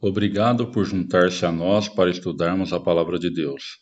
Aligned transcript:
Obrigado 0.00 0.70
por 0.70 0.84
juntar-se 0.84 1.44
a 1.44 1.50
nós 1.50 1.88
para 1.88 2.08
estudarmos 2.08 2.72
a 2.72 2.78
Palavra 2.78 3.18
de 3.18 3.28
Deus. 3.28 3.80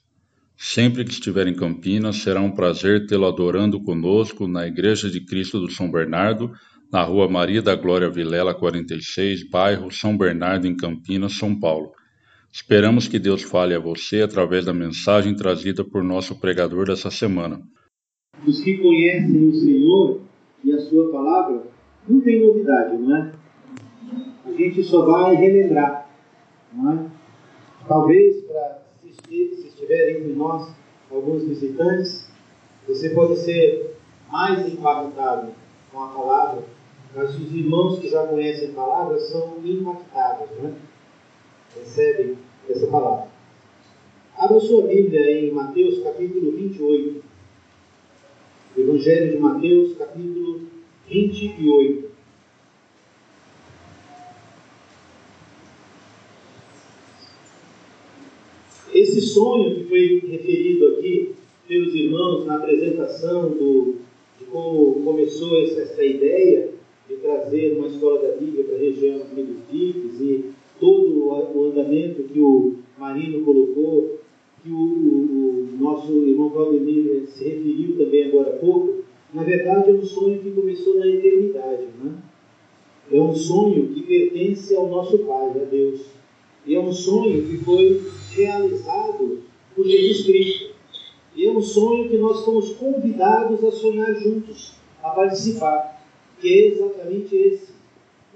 Sempre 0.56 1.04
que 1.04 1.10
estiver 1.10 1.46
em 1.46 1.54
Campinas, 1.54 2.22
será 2.22 2.40
um 2.40 2.52
prazer 2.52 3.06
tê-lo 3.06 3.26
adorando 3.26 3.82
conosco 3.82 4.48
na 4.48 4.66
Igreja 4.66 5.10
de 5.10 5.22
Cristo 5.22 5.60
do 5.60 5.70
São 5.70 5.90
Bernardo, 5.90 6.50
na 6.90 7.02
Rua 7.02 7.28
Maria 7.28 7.60
da 7.60 7.74
Glória 7.74 8.08
Vilela 8.08 8.54
46, 8.54 9.50
bairro 9.50 9.90
São 9.90 10.16
Bernardo, 10.16 10.66
em 10.66 10.74
Campinas, 10.74 11.34
São 11.34 11.54
Paulo. 11.60 11.92
Esperamos 12.50 13.06
que 13.06 13.18
Deus 13.18 13.42
fale 13.42 13.74
a 13.74 13.78
você 13.78 14.22
através 14.22 14.64
da 14.64 14.72
mensagem 14.72 15.36
trazida 15.36 15.84
por 15.84 16.02
nosso 16.02 16.40
pregador 16.40 16.86
dessa 16.86 17.10
semana. 17.10 17.60
Os 18.46 18.62
que 18.62 18.78
conhecem 18.78 19.50
o 19.50 19.54
Senhor 19.54 20.20
e 20.64 20.72
a 20.72 20.80
sua 20.80 21.12
palavra, 21.12 21.62
não 22.08 22.22
tem 22.22 22.40
novidade, 22.40 22.96
não 22.96 23.14
é? 23.14 23.32
A 24.46 24.52
gente 24.52 24.82
só 24.82 25.04
vai 25.04 25.36
relembrar 25.36 26.05
é? 26.92 27.86
Talvez, 27.88 28.42
para 28.42 28.82
se, 29.02 29.12
se 29.56 29.84
entre 29.84 30.34
nós 30.34 30.72
alguns 31.10 31.44
visitantes, 31.44 32.28
você 32.86 33.10
pode 33.10 33.36
ser 33.36 33.96
mais 34.30 34.66
impactado 34.66 35.52
com 35.92 36.02
a 36.02 36.08
palavra, 36.08 36.64
mas 37.14 37.34
os 37.34 37.52
irmãos 37.52 37.98
que 37.98 38.08
já 38.08 38.26
conhecem 38.26 38.70
a 38.70 38.74
palavra 38.74 39.18
são 39.18 39.58
impactados, 39.64 40.50
né? 40.58 40.74
recebem 41.76 42.36
essa 42.68 42.86
palavra. 42.88 43.28
Abra 44.36 44.60
sua 44.60 44.86
Bíblia 44.86 45.30
em 45.40 45.50
Mateus 45.52 46.02
capítulo 46.02 46.52
28. 46.52 47.24
Evangelho 48.76 49.32
de 49.32 49.38
Mateus 49.38 49.96
capítulo 49.96 50.60
28. 51.08 52.15
Esse 59.16 59.28
sonho 59.28 59.74
que 59.74 59.84
foi 59.84 60.22
referido 60.28 60.88
aqui 60.88 61.32
pelos 61.66 61.94
irmãos 61.94 62.44
na 62.44 62.56
apresentação 62.56 63.48
do, 63.48 63.94
de 64.38 64.44
como 64.44 65.00
começou 65.02 65.58
essa, 65.62 65.80
essa 65.80 66.04
ideia 66.04 66.68
de 67.08 67.16
trazer 67.16 67.78
uma 67.78 67.86
escola 67.86 68.20
da 68.20 68.36
Bíblia 68.36 68.64
para 68.64 68.76
a 68.76 68.78
região 68.78 69.20
dos 69.20 69.32
Medicipes 69.32 70.20
e 70.20 70.50
todo 70.78 71.28
o 71.28 71.64
andamento 71.64 72.24
que 72.24 72.38
o 72.38 72.74
Marino 72.98 73.42
colocou, 73.42 74.18
que 74.62 74.68
o, 74.70 74.76
o, 74.76 75.68
o 75.72 75.76
nosso 75.80 76.12
irmão 76.12 76.50
Valdemir 76.50 77.22
se 77.28 77.42
referiu 77.42 77.96
também 77.96 78.24
agora 78.24 78.50
há 78.50 78.58
pouco, 78.58 79.02
na 79.32 79.44
verdade 79.44 79.92
é 79.92 79.94
um 79.94 80.04
sonho 80.04 80.40
que 80.40 80.50
começou 80.50 80.98
na 80.98 81.06
eternidade. 81.06 81.86
Né? 82.04 82.12
É 83.10 83.18
um 83.18 83.34
sonho 83.34 83.86
que 83.94 84.02
pertence 84.02 84.76
ao 84.76 84.88
nosso 84.88 85.20
Pai, 85.20 85.52
a 85.52 85.64
Deus. 85.64 86.15
E 86.66 86.74
é 86.74 86.80
um 86.80 86.92
sonho 86.92 87.46
que 87.46 87.58
foi 87.58 88.02
realizado 88.32 89.42
por 89.74 89.86
Jesus 89.86 90.26
Cristo. 90.26 90.74
E 91.34 91.46
é 91.46 91.50
um 91.50 91.62
sonho 91.62 92.08
que 92.08 92.16
nós 92.16 92.38
somos 92.38 92.72
convidados 92.72 93.62
a 93.62 93.70
sonhar 93.70 94.14
juntos, 94.16 94.74
a 95.02 95.10
participar, 95.10 96.02
que 96.40 96.48
é 96.48 96.66
exatamente 96.68 97.36
esse. 97.36 97.72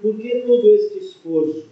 Por 0.01 0.15
que 0.17 0.41
todo 0.41 0.67
este 0.69 0.99
esforço? 0.99 1.67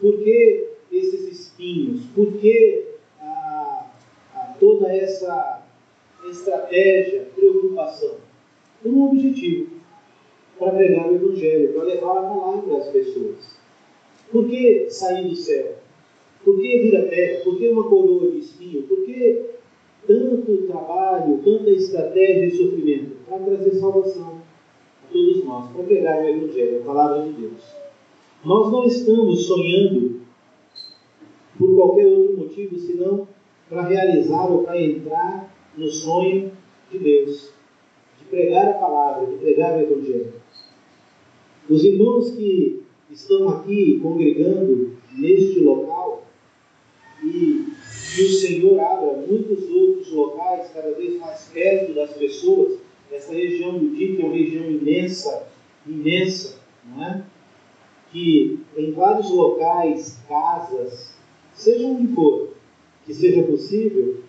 Por 0.00 0.18
que 0.22 0.68
esses 0.90 1.30
espinhos? 1.30 2.02
Por 2.14 2.32
que 2.34 2.86
a, 3.20 3.86
a 4.34 4.40
toda 4.58 4.92
essa 4.94 5.62
estratégia, 6.30 7.28
preocupação? 7.34 8.16
Por 8.82 8.92
um 8.92 9.10
objetivo, 9.10 9.76
para 10.58 10.72
pregar 10.72 11.10
o 11.10 11.16
Evangelho, 11.16 11.74
para 11.74 11.84
levar 11.84 12.18
a 12.18 12.22
palavra 12.22 12.78
às 12.78 12.88
pessoas. 12.88 13.61
Por 14.32 14.48
que 14.48 14.88
sair 14.88 15.28
do 15.28 15.36
céu? 15.36 15.74
Por 16.42 16.56
que 16.56 16.78
vir 16.78 16.96
à 16.96 17.06
terra? 17.06 17.44
Por 17.44 17.58
que 17.58 17.68
uma 17.68 17.84
coroa 17.84 18.30
de 18.30 18.38
espinho? 18.38 18.82
Por 18.84 19.04
que 19.04 19.50
tanto 20.06 20.66
trabalho, 20.66 21.38
tanta 21.44 21.70
estratégia 21.70 22.46
e 22.46 22.50
sofrimento? 22.50 23.16
Para 23.28 23.38
trazer 23.40 23.74
salvação 23.74 24.40
a 25.04 25.12
todos 25.12 25.44
nós, 25.44 25.70
para 25.70 25.84
pregar 25.84 26.24
o 26.24 26.28
Evangelho, 26.28 26.80
a 26.80 26.84
palavra 26.84 27.22
de 27.28 27.32
Deus. 27.34 27.62
Nós 28.44 28.72
não 28.72 28.84
estamos 28.84 29.46
sonhando 29.46 30.22
por 31.58 31.76
qualquer 31.76 32.06
outro 32.06 32.38
motivo, 32.38 32.78
senão 32.78 33.28
para 33.68 33.86
realizar 33.86 34.50
ou 34.50 34.64
para 34.64 34.80
entrar 34.80 35.54
no 35.76 35.88
sonho 35.88 36.52
de 36.90 36.98
Deus, 36.98 37.52
de 38.18 38.24
pregar 38.24 38.68
a 38.68 38.74
palavra, 38.74 39.26
de 39.26 39.36
pregar 39.36 39.78
o 39.78 39.82
Evangelho. 39.82 40.32
Os 41.68 41.84
irmãos 41.84 42.30
que 42.32 42.82
estão 43.12 43.48
aqui 43.48 44.00
congregando 44.02 44.92
neste 45.12 45.60
local, 45.60 46.26
e 47.22 47.66
que 48.14 48.22
o 48.22 48.28
Senhor 48.28 48.80
abra 48.80 49.12
muitos 49.26 49.70
outros 49.70 50.10
locais 50.12 50.70
cada 50.74 50.90
vez 50.92 51.18
mais 51.18 51.48
perto 51.52 51.94
das 51.94 52.12
pessoas. 52.12 52.78
Essa 53.10 53.32
região 53.32 53.78
do 53.78 53.90
DIP 53.90 54.20
é 54.20 54.24
uma 54.24 54.34
região 54.34 54.64
imensa, 54.64 55.46
imensa, 55.86 56.58
não 56.84 57.04
é? 57.04 57.22
Que 58.10 58.58
em 58.76 58.92
vários 58.92 59.30
locais, 59.30 60.18
casas, 60.28 61.14
seja 61.54 61.86
onde 61.86 62.12
for, 62.14 62.50
que 63.04 63.14
seja 63.14 63.42
possível, 63.42 64.20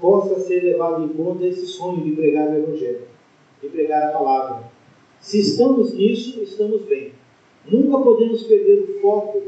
possa 0.00 0.40
ser 0.40 0.62
levado 0.62 1.04
em 1.04 1.08
conta 1.08 1.46
esse 1.46 1.66
sonho 1.66 2.04
de 2.04 2.12
pregar 2.12 2.48
o 2.48 2.56
Evangelho, 2.56 3.02
de 3.62 3.68
pregar 3.68 4.08
a 4.08 4.12
palavra. 4.12 4.64
Se 5.20 5.40
estamos 5.40 5.94
nisso, 5.94 6.42
estamos 6.42 6.82
bem. 6.82 7.12
Nunca 7.70 7.98
podemos 7.98 8.42
perder 8.42 8.80
o 8.82 9.00
foco 9.00 9.42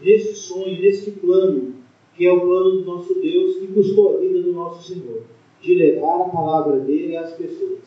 neste 0.00 0.34
sonho, 0.34 0.80
neste 0.80 1.10
plano 1.12 1.74
que 2.16 2.26
é 2.26 2.32
o 2.32 2.40
plano 2.40 2.70
do 2.70 2.84
nosso 2.84 3.14
Deus 3.14 3.56
que 3.56 3.66
custou 3.68 4.16
a 4.16 4.20
vida 4.20 4.40
do 4.40 4.52
nosso 4.52 4.86
Senhor, 4.86 5.22
de 5.60 5.74
levar 5.74 6.22
a 6.22 6.28
palavra 6.28 6.78
dele 6.78 7.16
às 7.16 7.32
pessoas. 7.32 7.80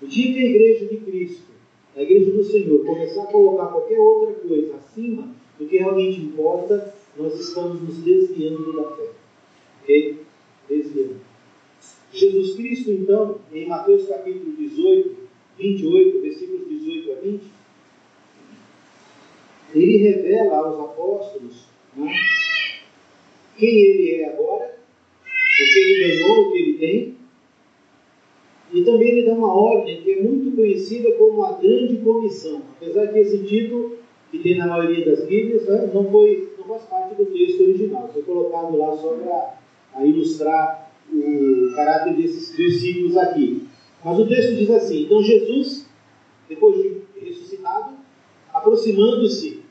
O 0.00 0.06
dia 0.06 0.32
que 0.32 0.38
a 0.38 0.48
igreja 0.48 0.86
de 0.86 0.96
Cristo, 0.98 1.50
a 1.96 2.02
igreja 2.02 2.30
do 2.30 2.44
Senhor, 2.44 2.84
começar 2.84 3.22
a 3.22 3.26
colocar 3.26 3.66
qualquer 3.66 3.98
outra 3.98 4.34
coisa 4.34 4.76
acima 4.76 5.34
do 5.58 5.66
que 5.66 5.78
realmente 5.78 6.20
importa, 6.20 6.94
nós 7.16 7.34
estamos 7.40 7.82
nos 7.82 7.96
desviando 7.98 8.72
da 8.72 8.90
fé. 8.90 9.10
Ok? 9.82 10.20
Desviando. 10.68 11.16
Jesus 12.12 12.54
Cristo, 12.54 12.90
então, 12.92 13.38
em 13.52 13.66
Mateus 13.66 14.06
capítulo 14.06 14.52
18, 14.56 15.16
28, 15.58 16.20
versículos 16.20 16.68
18 16.68 17.12
a 17.12 17.14
20, 17.16 17.42
ele 19.76 19.98
revela 19.98 20.56
aos 20.56 20.80
apóstolos 20.80 21.66
né, 21.96 22.12
quem 23.56 23.68
ele 23.68 24.22
é 24.22 24.28
agora, 24.32 24.76
o 25.24 25.72
que 25.72 25.78
ele 25.78 26.16
ganhou, 26.16 26.40
o 26.40 26.52
que 26.52 26.58
ele 26.58 26.78
tem. 26.78 27.16
E 28.72 28.82
também 28.82 29.08
ele 29.08 29.26
dá 29.26 29.32
uma 29.32 29.54
ordem 29.54 30.02
que 30.02 30.12
é 30.12 30.22
muito 30.22 30.54
conhecida 30.56 31.12
como 31.12 31.44
a 31.44 31.52
Grande 31.52 31.96
Comissão. 31.98 32.62
Apesar 32.76 33.06
que 33.08 33.18
esse 33.18 33.38
título, 33.44 33.96
que 34.30 34.38
tem 34.40 34.58
na 34.58 34.66
maioria 34.66 35.04
das 35.04 35.24
Bíblias, 35.24 35.66
né, 35.66 35.88
não, 35.94 36.10
foi, 36.10 36.52
não 36.58 36.66
faz 36.66 36.82
parte 36.82 37.14
do 37.14 37.26
texto 37.26 37.62
original. 37.62 38.10
Foi 38.12 38.22
colocado 38.22 38.76
lá 38.76 38.94
só 38.96 39.14
para 39.14 40.04
ilustrar 40.04 40.92
o 41.12 41.72
caráter 41.74 42.14
desses 42.14 42.54
versículos 42.56 43.16
aqui. 43.16 43.66
Mas 44.04 44.18
o 44.18 44.26
texto 44.26 44.56
diz 44.56 44.70
assim: 44.70 45.04
Então 45.04 45.22
Jesus, 45.22 45.88
depois 46.48 46.76
de 46.82 47.00
ressuscitado, 47.20 47.94
aproximando-se, 48.52 49.62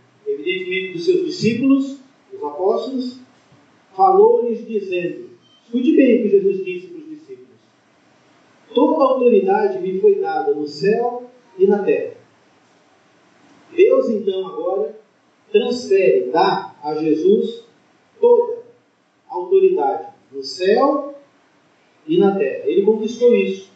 evidentemente, 0.45 0.93
dos 0.93 1.05
seus 1.05 1.25
discípulos, 1.25 1.99
os 2.33 2.43
apóstolos, 2.43 3.19
falou-lhes 3.95 4.65
dizendo: 4.67 5.29
Escute 5.63 5.95
bem 5.95 6.19
o 6.19 6.23
que 6.23 6.29
Jesus 6.29 6.63
disse 6.63 6.87
para 6.87 6.97
os 6.99 7.09
discípulos: 7.09 7.59
Toda 8.73 9.03
autoridade 9.03 9.81
me 9.81 9.99
foi 9.99 10.15
dada 10.15 10.53
no 10.53 10.67
céu 10.67 11.29
e 11.57 11.65
na 11.65 11.83
terra. 11.83 12.15
Deus, 13.75 14.09
então, 14.09 14.47
agora 14.47 14.95
transfere, 15.51 16.31
dá 16.31 16.75
a 16.83 16.95
Jesus 16.95 17.65
toda 18.19 18.63
a 19.29 19.35
autoridade 19.35 20.13
no 20.31 20.43
céu 20.43 21.15
e 22.07 22.17
na 22.17 22.35
terra. 22.35 22.67
Ele 22.67 22.83
conquistou 22.83 23.33
isso 23.33 23.71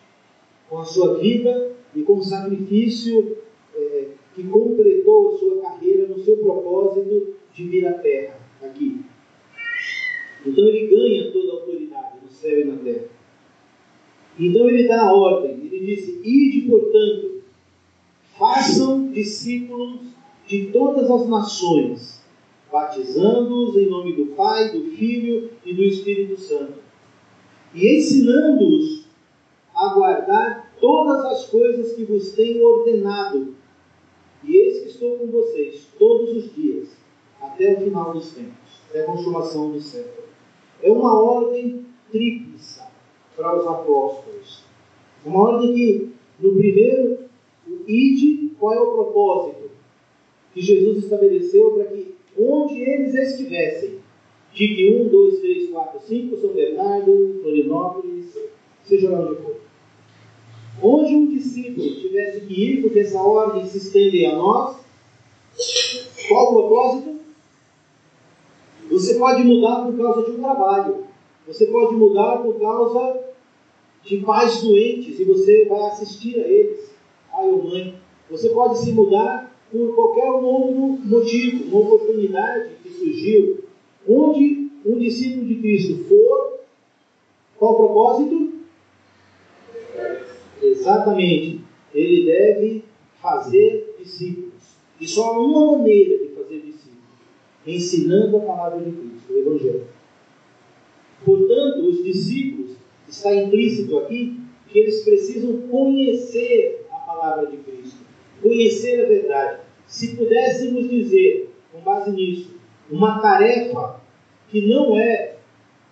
com 0.70 0.78
a 0.78 0.86
sua 0.86 1.16
vida 1.16 1.72
e 1.96 2.04
com 2.04 2.18
o 2.18 2.24
sacrifício 2.24 3.38
é, 3.76 4.08
que 4.36 4.44
completou 4.44 5.30
a 5.30 5.38
sua 5.38 5.62
carreira 5.62 6.08
no 6.08 6.19
seu 6.30 6.38
propósito 6.38 7.36
de 7.54 7.64
vir 7.64 7.88
à 7.88 7.94
terra, 7.94 8.40
aqui. 8.62 9.02
Então 10.46 10.64
ele 10.66 10.88
ganha 10.88 11.32
toda 11.32 11.52
a 11.52 11.56
autoridade 11.56 12.18
no 12.24 12.30
céu 12.30 12.62
e 12.62 12.66
na 12.66 12.78
terra. 12.78 13.08
Então 14.40 14.70
ele 14.70 14.88
dá 14.88 15.02
a 15.02 15.14
ordem, 15.14 15.60
ele 15.66 15.86
disse: 15.86 16.22
Ide, 16.24 16.70
portanto, 16.70 17.42
façam 18.38 19.12
discípulos 19.12 20.02
de 20.48 20.68
todas 20.68 21.10
as 21.10 21.28
nações, 21.28 22.24
batizando-os 22.72 23.76
em 23.76 23.90
nome 23.90 24.14
do 24.14 24.28
Pai, 24.28 24.70
do 24.72 24.92
Filho 24.92 25.50
e 25.66 25.74
do 25.74 25.84
Espírito 25.84 26.40
Santo, 26.40 26.80
e 27.74 27.98
ensinando-os 27.98 29.06
a 29.76 29.94
guardar 29.94 30.74
todas 30.80 31.26
as 31.26 31.46
coisas 31.48 31.94
que 31.94 32.06
vos 32.06 32.32
tenho 32.32 32.64
ordenado. 32.64 33.59
E 34.44 34.56
eis 34.56 34.80
que 34.80 34.90
estou 34.90 35.18
com 35.18 35.28
vocês 35.28 35.88
todos 35.98 36.36
os 36.36 36.56
dias, 36.56 36.88
até 37.42 37.74
o 37.74 37.82
final 37.82 38.14
dos 38.14 38.32
tempos, 38.32 38.82
até 38.90 39.02
a 39.02 39.06
consumação 39.06 39.72
do 39.72 39.80
século. 39.80 40.28
É 40.82 40.92
uma 40.92 41.22
ordem 41.22 41.86
tríplice 42.12 42.82
para 43.36 43.58
os 43.58 43.68
apóstolos. 43.68 44.64
Uma 45.26 45.42
ordem 45.42 45.74
que, 45.74 46.10
no 46.40 46.56
primeiro, 46.56 47.20
o 47.68 47.90
ide, 47.90 48.52
qual 48.60 48.74
é 48.74 48.80
o 48.80 48.94
propósito? 48.94 49.70
Que 50.54 50.62
Jesus 50.62 51.04
estabeleceu 51.04 51.72
para 51.72 51.86
que 51.86 52.16
onde 52.38 52.82
eles 52.82 53.14
estivessem, 53.14 54.00
de 54.54 55.02
1, 55.04 55.10
2, 55.10 55.40
3, 55.40 55.70
4, 55.70 56.00
5, 56.08 56.38
São 56.38 56.54
Bernardo, 56.54 57.40
Florinópolis, 57.42 58.38
seja 58.84 59.10
lá 59.10 59.20
onde 59.20 59.42
for. 59.42 59.59
Onde 60.82 61.16
um 61.16 61.28
discípulo 61.28 61.96
tivesse 61.96 62.42
que 62.42 62.54
ir, 62.54 62.82
porque 62.82 63.00
essa 63.00 63.22
ordem 63.22 63.66
se 63.66 63.78
estende 63.78 64.26
a 64.26 64.36
nós, 64.36 64.78
qual 66.28 66.52
o 66.52 66.54
propósito? 66.54 67.20
Você 68.90 69.16
pode 69.16 69.44
mudar 69.44 69.86
por 69.86 69.98
causa 69.98 70.24
de 70.24 70.38
um 70.38 70.42
trabalho. 70.42 71.06
Você 71.48 71.66
pode 71.68 71.96
mudar 71.96 72.38
por 72.38 72.60
causa 72.60 73.24
de 74.04 74.18
pais 74.18 74.62
doentes 74.62 75.20
e 75.20 75.24
você 75.26 75.66
vai 75.66 75.82
assistir 75.82 76.40
a 76.40 76.48
eles, 76.48 76.92
pai 77.32 77.50
ou 77.50 77.64
mãe. 77.64 77.96
Você 78.30 78.50
pode 78.50 78.80
se 78.80 78.92
mudar 78.92 79.56
por 79.72 79.96
qualquer 79.96 80.32
outro 80.32 81.00
motivo, 81.06 81.76
uma 81.76 81.96
oportunidade 81.96 82.72
que 82.82 82.90
surgiu. 82.90 83.64
Onde 84.08 84.70
um 84.86 84.98
discípulo 84.98 85.46
de 85.46 85.56
Cristo 85.56 86.06
for, 86.06 86.60
qual 87.58 87.74
o 87.74 87.76
propósito? 87.76 88.49
Exatamente. 90.80 91.62
Ele 91.94 92.26
deve 92.26 92.84
fazer 93.22 93.96
discípulos. 94.00 94.78
E 95.00 95.08
só 95.08 95.34
há 95.34 95.40
uma 95.40 95.78
maneira 95.78 96.18
de 96.24 96.34
fazer 96.36 96.60
discípulos: 96.60 97.04
ensinando 97.66 98.38
a 98.38 98.42
palavra 98.42 98.80
de 98.80 98.92
Cristo, 98.92 99.34
o 99.34 99.38
Evangelho. 99.38 99.88
Portanto, 101.24 101.90
os 101.90 102.04
discípulos, 102.04 102.78
está 103.08 103.34
implícito 103.34 103.98
aqui, 103.98 104.40
que 104.68 104.80
eles 104.80 105.04
precisam 105.04 105.62
conhecer 105.70 106.86
a 106.92 106.96
palavra 106.96 107.48
de 107.48 107.58
Cristo, 107.58 107.98
conhecer 108.42 109.04
a 109.04 109.08
verdade. 109.08 109.62
Se 109.86 110.16
pudéssemos 110.16 110.88
dizer, 110.88 111.50
com 111.72 111.80
base 111.80 112.12
nisso, 112.12 112.56
uma 112.90 113.20
tarefa 113.20 114.00
que 114.50 114.68
não 114.68 114.98
é 114.98 115.38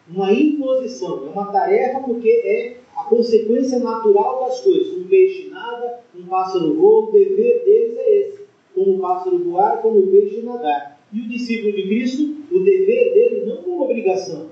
uma 0.08 0.32
imposição, 0.32 1.26
é 1.26 1.30
uma 1.30 1.52
tarefa 1.52 2.00
porque 2.00 2.30
é 2.30 2.78
consequência 3.08 3.80
natural 3.80 4.46
das 4.46 4.60
coisas. 4.62 4.98
Um 4.98 5.08
peixe 5.08 5.50
nada, 5.50 6.02
um 6.16 6.26
pássaro 6.26 6.74
voa, 6.76 7.10
o 7.10 7.12
dever 7.12 7.64
deles 7.64 7.98
é 7.98 8.20
esse. 8.20 8.40
Como 8.74 8.96
o 8.96 9.00
pássaro 9.00 9.44
voar, 9.44 9.82
como 9.82 10.00
o 10.00 10.08
peixe 10.08 10.42
nadar. 10.42 11.00
E 11.12 11.22
o 11.22 11.30
discípulo 11.30 11.74
de 11.74 11.84
Cristo, 11.84 12.36
o 12.52 12.60
dever 12.60 13.14
dele 13.14 13.46
não 13.46 13.58
como 13.58 13.84
obrigação, 13.84 14.48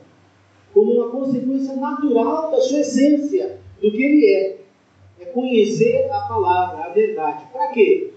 como 0.74 0.94
uma 0.94 1.10
consequência 1.10 1.76
natural 1.76 2.52
da 2.52 2.62
sua 2.62 2.80
essência, 2.80 3.60
do 3.82 3.92
que 3.92 4.04
ele 4.04 4.34
é. 4.34 4.58
É 5.20 5.26
conhecer 5.26 6.10
a 6.12 6.20
palavra, 6.22 6.86
a 6.86 6.90
verdade. 6.90 7.46
Para 7.52 7.68
quê? 7.68 8.12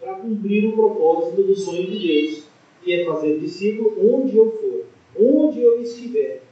Para 0.00 0.14
cumprir 0.14 0.68
o 0.68 0.72
propósito 0.72 1.42
do 1.42 1.56
sonho 1.56 1.86
de 1.86 2.06
Deus, 2.06 2.44
que 2.82 2.92
é 2.92 3.04
fazer 3.04 3.38
discípulo 3.38 3.94
onde 3.98 4.36
eu 4.36 4.50
for, 4.52 4.84
onde 5.18 5.62
eu 5.62 5.80
estiver. 5.80 6.42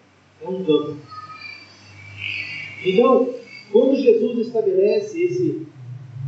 É 0.42 0.48
um 0.48 0.64
campo. 0.64 0.96
Então, 2.84 3.34
quando 3.70 3.96
Jesus 3.96 4.46
estabelece 4.46 5.22
esse, 5.22 5.66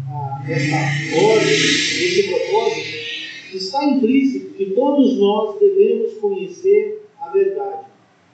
ah, 0.09 0.45
essa 0.49 0.77
ordem, 1.25 1.53
esse 1.53 2.29
propósito, 2.29 3.57
está 3.57 3.85
implícito 3.85 4.55
que 4.55 4.67
todos 4.71 5.19
nós 5.19 5.59
devemos 5.59 6.15
conhecer 6.15 7.03
a 7.21 7.29
verdade. 7.31 7.87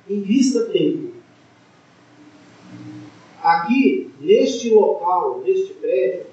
Invista 0.08 0.66
tempo. 0.66 1.10
Aqui, 3.42 4.10
neste 4.20 4.70
local, 4.70 5.42
neste 5.44 5.72
prédio, 5.74 6.26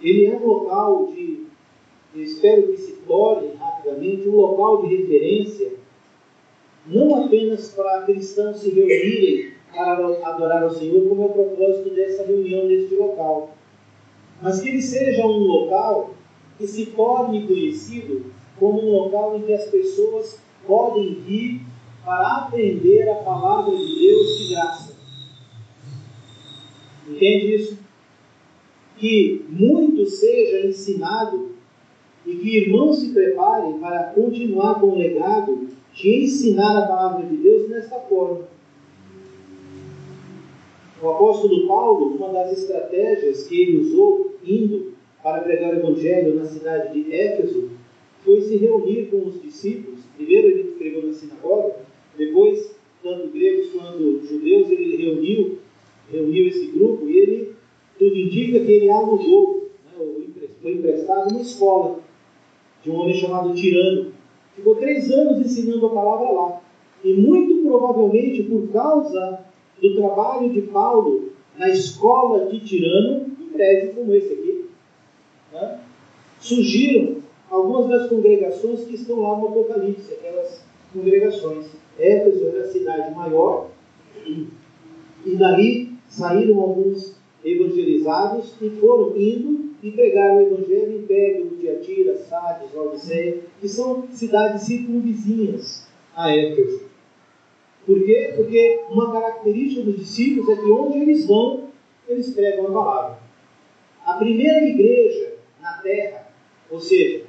ele 0.00 0.26
é 0.26 0.36
um 0.36 0.46
local 0.46 1.12
de, 1.12 1.46
espero 2.14 2.68
que 2.68 2.76
se 2.76 2.92
torne 3.06 3.54
rapidamente, 3.56 4.28
um 4.28 4.36
local 4.36 4.86
de 4.86 4.94
referência, 4.94 5.72
não 6.86 7.24
apenas 7.24 7.70
para 7.70 8.02
cristãos 8.02 8.58
se 8.58 8.70
reunirem 8.70 9.53
para 9.74 9.92
adorar 9.92 10.62
ao 10.62 10.70
Senhor, 10.70 11.08
como 11.08 11.22
é 11.22 11.26
o 11.26 11.30
propósito 11.30 11.90
dessa 11.90 12.24
reunião 12.24 12.66
neste 12.66 12.94
local. 12.94 13.50
Mas 14.40 14.60
que 14.60 14.68
ele 14.68 14.82
seja 14.82 15.26
um 15.26 15.38
local 15.38 16.14
que 16.58 16.66
se 16.66 16.86
torne 16.86 17.46
conhecido 17.46 18.26
como 18.58 18.80
um 18.80 18.92
local 18.92 19.36
em 19.36 19.42
que 19.42 19.52
as 19.52 19.64
pessoas 19.64 20.38
podem 20.66 21.14
vir 21.14 21.60
para 22.04 22.36
aprender 22.38 23.08
a 23.08 23.16
palavra 23.16 23.76
de 23.76 23.98
Deus 23.98 24.38
de 24.38 24.54
graça. 24.54 24.96
Entende 27.08 27.54
isso? 27.54 27.78
Que 28.96 29.44
muito 29.48 30.06
seja 30.06 30.66
ensinado 30.66 31.54
e 32.24 32.36
que 32.36 32.58
irmãos 32.58 33.00
se 33.00 33.12
preparem 33.12 33.78
para 33.78 34.04
continuar 34.14 34.80
com 34.80 34.88
o 34.88 34.98
legado 34.98 35.68
de 35.92 36.24
ensinar 36.24 36.84
a 36.84 36.86
palavra 36.86 37.26
de 37.26 37.36
Deus 37.36 37.68
nesta 37.68 38.00
forma. 38.00 38.53
O 41.04 41.10
apóstolo 41.10 41.66
Paulo, 41.66 42.16
uma 42.16 42.32
das 42.32 42.52
estratégias 42.52 43.46
que 43.46 43.60
ele 43.60 43.76
usou 43.76 44.36
indo 44.42 44.94
para 45.22 45.42
pregar 45.42 45.74
o 45.74 45.76
evangelho 45.76 46.34
na 46.34 46.46
cidade 46.46 46.98
de 46.98 47.14
Éfeso, 47.14 47.68
foi 48.24 48.40
se 48.40 48.56
reunir 48.56 49.10
com 49.10 49.18
os 49.26 49.38
discípulos. 49.42 50.00
Primeiro 50.16 50.48
ele 50.48 50.62
pregou 50.78 51.02
na 51.02 51.12
sinagoga, 51.12 51.76
depois, 52.16 52.74
tanto 53.02 53.28
gregos 53.28 53.70
quanto 53.72 54.26
judeus, 54.26 54.70
ele 54.70 54.96
reuniu, 54.96 55.58
reuniu 56.10 56.48
esse 56.48 56.68
grupo 56.68 57.06
e 57.06 57.18
ele, 57.18 57.52
tudo 57.98 58.16
indica 58.16 58.60
que 58.60 58.72
ele 58.72 58.88
alugou, 58.88 59.68
né, 59.84 60.06
foi 60.62 60.72
emprestado 60.72 61.32
uma 61.32 61.42
escola 61.42 62.00
de 62.82 62.90
um 62.90 62.94
homem 62.94 63.14
chamado 63.14 63.52
Tirano. 63.52 64.10
Ficou 64.56 64.76
três 64.76 65.10
anos 65.10 65.38
ensinando 65.44 65.84
a 65.84 65.90
palavra 65.90 66.30
lá. 66.30 66.62
E 67.04 67.12
muito 67.12 67.62
provavelmente 67.62 68.42
por 68.44 68.68
causa 68.68 69.44
do 69.80 69.94
trabalho 69.96 70.50
de 70.50 70.62
Paulo 70.62 71.32
na 71.56 71.68
escola 71.68 72.46
de 72.46 72.60
Tirano, 72.60 73.26
em 73.40 73.52
breve 73.52 73.88
como 73.88 74.14
esse 74.14 74.32
aqui, 74.32 74.64
né, 75.52 75.80
surgiram 76.40 77.16
algumas 77.50 77.88
das 77.88 78.08
congregações 78.08 78.84
que 78.84 78.94
estão 78.94 79.20
lá 79.20 79.38
no 79.38 79.48
Apocalipse, 79.48 80.12
aquelas 80.12 80.62
congregações. 80.92 81.66
Éfeso 81.98 82.48
era 82.48 82.62
a 82.62 82.68
cidade 82.68 83.14
maior, 83.14 83.68
e 84.26 85.36
dali 85.36 85.92
saíram 86.08 86.60
alguns 86.60 87.14
evangelizados 87.44 88.54
e 88.60 88.70
foram 88.70 89.16
indo 89.16 89.74
e 89.82 89.90
pregaram 89.90 90.38
o 90.38 90.40
evangelho 90.40 90.98
em 90.98 91.02
Pérgamo, 91.06 91.56
Tiatira, 91.56 92.16
Sardes, 92.16 92.74
Laodiceia, 92.74 93.42
que 93.60 93.68
são 93.68 94.08
cidades 94.10 94.62
circunvizinhas 94.62 95.86
a 96.16 96.34
Éfeso. 96.34 96.93
Por 97.86 98.02
quê? 98.02 98.32
Porque 98.34 98.80
uma 98.90 99.12
característica 99.12 99.82
dos 99.82 99.96
discípulos 99.96 100.48
é 100.48 100.62
que 100.62 100.70
onde 100.70 100.98
eles 100.98 101.26
vão, 101.26 101.68
eles 102.08 102.30
pregam 102.30 102.68
a 102.68 102.72
palavra. 102.72 103.18
A 104.04 104.14
primeira 104.14 104.64
igreja 104.64 105.34
na 105.60 105.78
terra, 105.78 106.28
ou 106.70 106.80
seja, 106.80 107.24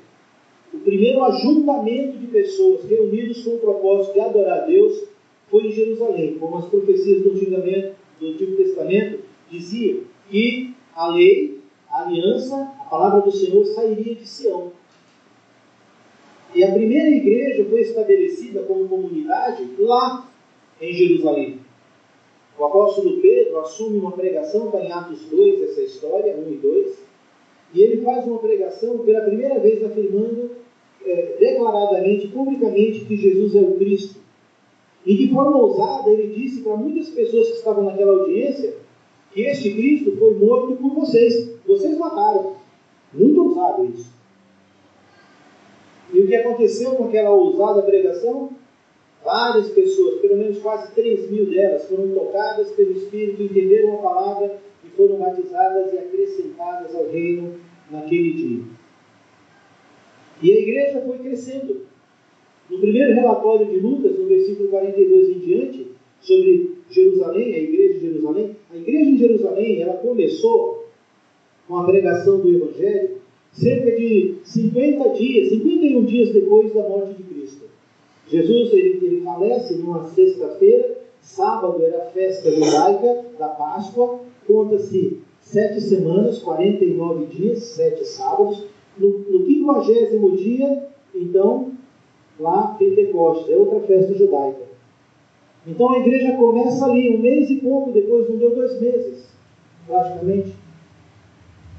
o 0.73 0.79
primeiro 0.79 1.23
ajuntamento 1.23 2.17
de 2.17 2.27
pessoas 2.27 2.85
reunidas 2.85 3.43
com 3.43 3.51
o 3.51 3.59
propósito 3.59 4.13
de 4.13 4.19
adorar 4.19 4.63
a 4.63 4.65
Deus 4.65 5.07
foi 5.49 5.67
em 5.67 5.71
Jerusalém, 5.71 6.37
como 6.39 6.57
as 6.57 6.65
profecias 6.65 7.21
do, 7.21 7.31
do 7.31 8.27
Antigo 8.27 8.55
Testamento 8.57 9.19
diziam 9.49 10.01
que 10.29 10.73
a 10.93 11.07
lei, 11.07 11.59
a 11.89 12.03
aliança, 12.03 12.55
a 12.55 12.85
palavra 12.85 13.21
do 13.21 13.31
Senhor 13.31 13.65
sairia 13.65 14.15
de 14.15 14.27
Sião. 14.27 14.71
E 16.53 16.63
a 16.63 16.71
primeira 16.71 17.09
igreja 17.09 17.65
foi 17.65 17.81
estabelecida 17.81 18.61
como 18.63 18.87
comunidade 18.87 19.67
lá 19.77 20.29
em 20.81 20.93
Jerusalém. 20.93 21.59
O 22.57 22.65
apóstolo 22.65 23.19
Pedro 23.21 23.59
assume 23.59 23.99
uma 23.99 24.11
pregação, 24.11 24.67
está 24.67 24.79
em 24.79 24.91
Atos 24.91 25.25
2, 25.25 25.61
essa 25.61 25.81
história, 25.81 26.35
1 26.35 26.51
e 26.51 26.55
2, 26.55 26.97
e 27.73 27.81
ele 27.81 28.01
faz 28.01 28.25
uma 28.25 28.39
pregação 28.39 28.99
pela 28.99 29.21
primeira 29.21 29.59
vez 29.59 29.83
afirmando 29.83 30.51
é, 31.05 31.35
declaradamente, 31.39 32.27
publicamente, 32.29 33.05
que 33.05 33.17
Jesus 33.17 33.55
é 33.55 33.59
o 33.59 33.75
Cristo. 33.75 34.19
E 35.05 35.15
de 35.15 35.33
forma 35.33 35.57
ousada, 35.57 36.09
ele 36.09 36.33
disse 36.33 36.61
para 36.61 36.75
muitas 36.75 37.09
pessoas 37.09 37.49
que 37.49 37.57
estavam 37.57 37.83
naquela 37.83 38.13
audiência 38.13 38.75
que 39.31 39.41
este 39.41 39.73
Cristo 39.73 40.15
foi 40.17 40.33
morto 40.35 40.75
por 40.77 40.93
vocês. 40.95 41.51
Vocês 41.67 41.97
mataram. 41.97 42.55
Muito 43.13 43.43
ousado 43.43 43.85
isso. 43.85 44.09
E 46.13 46.21
o 46.21 46.27
que 46.27 46.35
aconteceu 46.35 46.95
com 46.95 47.05
aquela 47.05 47.31
ousada 47.31 47.81
pregação? 47.81 48.51
Várias 49.25 49.69
pessoas, 49.69 50.21
pelo 50.21 50.37
menos 50.37 50.59
quase 50.59 50.93
3 50.93 51.31
mil 51.31 51.47
delas, 51.47 51.89
foram 51.89 52.09
tocadas 52.09 52.69
pelo 52.73 52.91
Espírito, 52.91 53.41
entenderam 53.41 53.95
a 53.95 54.01
palavra 54.03 54.57
e 54.85 54.89
foram 54.95 55.17
batizadas 55.17 55.91
e 55.91 55.97
acrescentadas 55.97 56.93
ao 56.93 57.09
reino 57.09 57.55
naquele 57.89 58.33
dia. 58.33 58.63
E 60.43 60.51
a 60.51 60.59
igreja 60.59 61.01
foi 61.01 61.17
crescendo. 61.17 61.81
No 62.69 62.79
primeiro 62.79 63.15
relatório 63.15 63.65
de 63.65 63.79
Lucas, 63.79 64.17
no 64.17 64.27
versículo 64.27 64.69
42 64.69 65.29
em 65.29 65.39
diante, 65.39 65.87
sobre 66.21 66.75
Jerusalém, 66.91 67.55
a 67.55 67.59
igreja 67.59 67.93
de 67.95 67.99
Jerusalém, 68.01 68.55
a 68.71 68.77
igreja 68.77 69.09
em 69.09 69.17
Jerusalém, 69.17 69.81
ela 69.81 69.93
começou 69.95 70.85
com 71.67 71.77
a 71.77 71.85
pregação 71.85 72.39
do 72.41 72.49
Evangelho 72.49 73.09
cerca 73.51 73.91
de 73.95 74.35
50 74.43 75.09
dias, 75.09 75.49
51 75.49 76.05
dias 76.05 76.29
depois 76.31 76.73
da 76.73 76.87
morte 76.87 77.15
de 77.15 77.23
Cristo. 77.23 77.34
Jesus 78.27 78.73
ele, 78.73 79.05
ele 79.05 79.21
falece 79.21 79.75
numa 79.75 80.03
sexta-feira, 80.03 80.97
sábado 81.21 81.83
era 81.83 82.03
a 82.03 82.05
festa 82.07 82.51
judaica 82.51 83.25
da 83.37 83.49
Páscoa, 83.49 84.19
conta-se 84.47 85.21
sete 85.41 85.79
semanas, 85.81 86.39
49 86.39 87.25
dias, 87.27 87.63
sete 87.63 88.05
sábados. 88.05 88.63
No, 88.97 89.09
no 89.09 89.45
50 89.45 90.37
dia, 90.37 90.87
então, 91.13 91.71
lá 92.39 92.75
Pentecostes, 92.79 93.49
é 93.49 93.57
outra 93.57 93.81
festa 93.81 94.13
judaica. 94.13 94.65
Então 95.67 95.89
a 95.89 95.99
igreja 95.99 96.33
começa 96.37 96.85
ali, 96.85 97.15
um 97.15 97.19
mês 97.19 97.49
e 97.49 97.55
pouco 97.55 97.91
depois, 97.91 98.29
não 98.29 98.37
deu 98.37 98.55
dois 98.55 98.79
meses, 98.79 99.27
praticamente. 99.87 100.53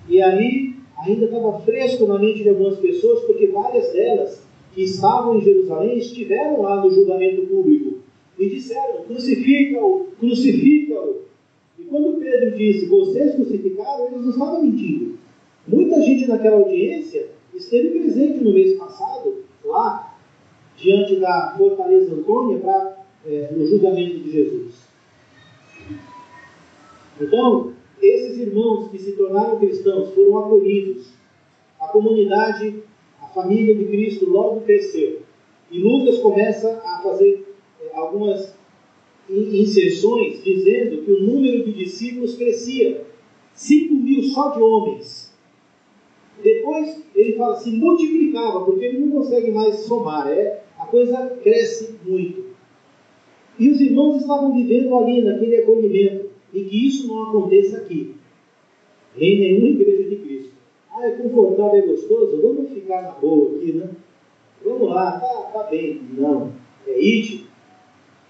E 0.09 0.21
aí 0.21 0.75
ainda 0.99 1.27
estava 1.27 1.61
fresco 1.61 2.07
na 2.07 2.19
mente 2.19 2.43
de 2.43 2.49
algumas 2.49 2.79
pessoas, 2.79 3.21
porque 3.21 3.47
várias 3.49 3.93
delas 3.93 4.46
que 4.77 4.83
estavam 4.83 5.39
em 5.39 5.41
Jerusalém 5.41 5.97
estiveram 5.97 6.61
lá 6.61 6.83
no 6.83 6.91
julgamento 6.91 7.47
público 7.47 8.01
e 8.39 8.47
disseram: 8.51 9.05
crucifica-o, 9.05 10.09
crucifica-o. 10.21 11.23
E 11.79 11.85
quando 11.85 12.21
Pedro 12.21 12.55
disse: 12.55 12.85
vocês 12.85 13.35
crucificaram, 13.35 14.09
eles 14.09 14.21
não 14.21 14.31
estavam 14.31 14.63
mentindo. 14.63 15.19
Muita 15.67 16.03
gente 16.03 16.29
naquela 16.29 16.59
audiência 16.59 17.31
esteve 17.55 17.99
presente 17.99 18.45
no 18.45 18.53
mês 18.53 18.75
passado, 18.75 19.45
lá, 19.65 20.15
diante 20.77 21.17
da 21.17 21.55
Fortaleza 21.57 22.15
Antônia, 22.15 22.59
para 22.59 22.99
é, 23.25 23.49
no 23.53 23.67
julgamento 23.67 24.19
de 24.19 24.31
Jesus. 24.31 24.75
Então, 27.19 27.73
esses 28.01 28.37
irmãos 28.37 28.91
que 28.91 28.99
se 28.99 29.13
tornaram 29.13 29.59
cristãos 29.59 30.15
foram 30.15 30.39
acolhidos. 30.39 31.15
A 31.81 31.89
comunidade, 31.89 32.83
família 33.37 33.75
de 33.75 33.85
Cristo 33.85 34.29
logo 34.31 34.63
cresceu. 34.63 35.21
E 35.71 35.79
Lucas 35.79 36.19
começa 36.19 36.81
a 36.83 37.01
fazer 37.03 37.47
é, 37.83 37.95
algumas 37.95 38.57
inserções 39.29 40.43
dizendo 40.43 41.03
que 41.03 41.13
o 41.13 41.23
número 41.23 41.65
de 41.65 41.73
discípulos 41.73 42.35
crescia. 42.35 43.05
5 43.53 43.95
mil 43.95 44.23
só 44.23 44.51
de 44.51 44.63
homens. 44.63 45.35
Depois 46.43 47.03
ele 47.15 47.33
fala 47.37 47.57
se 47.57 47.71
multiplicava, 47.71 48.65
porque 48.65 48.85
ele 48.85 48.99
não 48.99 49.11
consegue 49.11 49.51
mais 49.51 49.81
somar. 49.81 50.29
É, 50.29 50.63
a 50.79 50.87
coisa 50.87 51.39
cresce 51.43 51.95
muito. 52.05 52.45
E 53.59 53.71
os 53.71 53.81
irmãos 53.81 54.21
estavam 54.21 54.55
vivendo 54.55 54.95
ali 54.95 55.23
naquele 55.23 55.57
acolhimento 55.57 56.31
e 56.53 56.65
que 56.65 56.87
isso 56.87 57.09
não 57.09 57.23
aconteça 57.25 57.79
aqui, 57.79 58.15
em 59.17 59.39
nenhuma 59.39 59.69
igreja 59.69 60.11
de 60.11 60.17
Cristo. 60.17 60.36
Ah, 60.99 61.09
é 61.09 61.11
confortável, 61.11 61.75
é 61.75 61.83
gostoso? 61.83 62.41
Vamos 62.41 62.73
ficar 62.73 63.03
na 63.03 63.11
boa 63.11 63.55
aqui, 63.55 63.73
né? 63.75 63.91
Vamos 64.65 64.89
lá, 64.89 65.21
tá, 65.21 65.51
tá 65.53 65.63
bem. 65.65 66.01
Não, 66.13 66.55
é 66.87 66.93
it. 66.93 67.47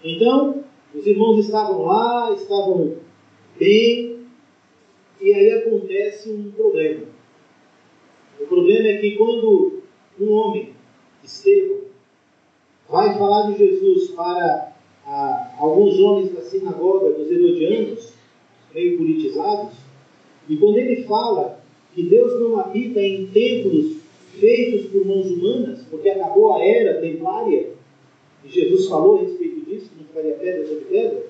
Então, 0.02 0.64
os 0.92 1.06
irmãos 1.06 1.38
estavam 1.38 1.84
lá, 1.84 2.32
estavam 2.32 2.96
bem, 3.56 4.18
e 5.20 5.32
aí 5.32 5.52
acontece 5.52 6.28
um 6.28 6.50
problema. 6.50 7.04
O 8.40 8.46
problema 8.46 8.88
é 8.88 8.96
que 8.96 9.12
quando 9.12 9.82
um 10.18 10.32
homem, 10.32 10.74
Estevão, 11.22 11.82
vai 12.88 13.16
falar 13.16 13.52
de 13.52 13.58
Jesus 13.58 14.10
para 14.10 14.72
ah, 15.06 15.54
alguns 15.56 16.00
homens 16.00 16.32
da 16.32 16.40
sinagoga 16.40 17.12
dos 17.12 17.30
Herodianos, 17.30 18.12
meio 18.74 18.98
politizados, 18.98 19.76
e 20.48 20.56
quando 20.56 20.78
ele 20.78 21.04
fala 21.04 21.64
que 21.96 22.02
Deus 22.02 22.38
não 22.38 22.60
habita 22.60 23.00
em 23.00 23.26
templos 23.28 23.96
feitos 24.38 24.90
por 24.90 25.06
mãos 25.06 25.30
humanas, 25.30 25.80
porque 25.90 26.10
acabou 26.10 26.52
a 26.52 26.62
era 26.62 27.00
templária, 27.00 27.70
e 28.44 28.48
Jesus 28.50 28.86
falou 28.86 29.16
a 29.16 29.22
respeito 29.22 29.64
disso, 29.64 29.90
não 29.96 30.04
ficaria 30.04 30.34
pedra 30.34 30.68
sobre 30.68 30.84
pedra, 30.84 31.26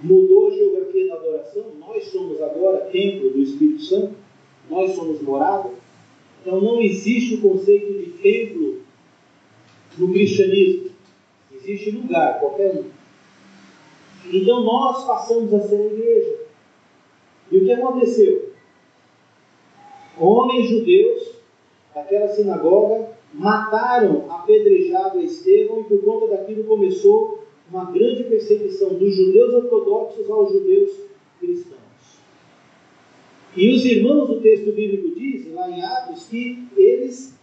mudou 0.00 0.48
a 0.48 0.54
geografia 0.54 1.08
da 1.08 1.14
adoração, 1.16 1.66
nós 1.78 2.04
somos 2.06 2.40
agora 2.40 2.86
templo 2.86 3.28
do 3.28 3.42
Espírito 3.42 3.82
Santo, 3.82 4.14
nós 4.70 4.94
somos 4.94 5.20
morada, 5.20 5.68
então 6.40 6.58
não 6.58 6.80
existe 6.80 7.34
o 7.34 7.42
conceito 7.42 7.92
de 7.92 8.12
templo 8.12 8.78
no 9.98 10.10
cristianismo, 10.10 10.88
existe 11.54 11.90
lugar, 11.90 12.40
qualquer 12.40 12.76
um. 12.76 12.84
Então 14.32 14.64
nós 14.64 15.06
passamos 15.06 15.52
a 15.52 15.60
ser 15.60 15.76
a 15.76 15.86
igreja. 15.86 16.38
E 17.52 17.58
o 17.58 17.64
que 17.64 17.72
aconteceu? 17.72 18.39
Homens 20.20 20.68
judeus 20.68 21.36
daquela 21.94 22.28
sinagoga 22.28 23.08
mataram 23.32 24.30
apedrejado 24.30 25.20
Estevão 25.20 25.80
e 25.80 25.84
por 25.84 26.02
conta 26.02 26.26
daquilo 26.36 26.64
começou 26.64 27.44
uma 27.70 27.90
grande 27.90 28.24
perseguição 28.24 28.90
dos 28.90 29.14
judeus 29.14 29.54
ortodoxos 29.54 30.28
aos 30.28 30.52
judeus 30.52 30.90
cristãos. 31.38 31.80
E 33.56 33.74
os 33.74 33.84
irmãos 33.84 34.28
do 34.28 34.40
texto 34.40 34.72
bíblico 34.72 35.14
dizem, 35.18 35.54
lá 35.54 35.70
em 35.70 35.82
Atos, 35.82 36.26
que 36.28 36.68
eles 36.76 37.34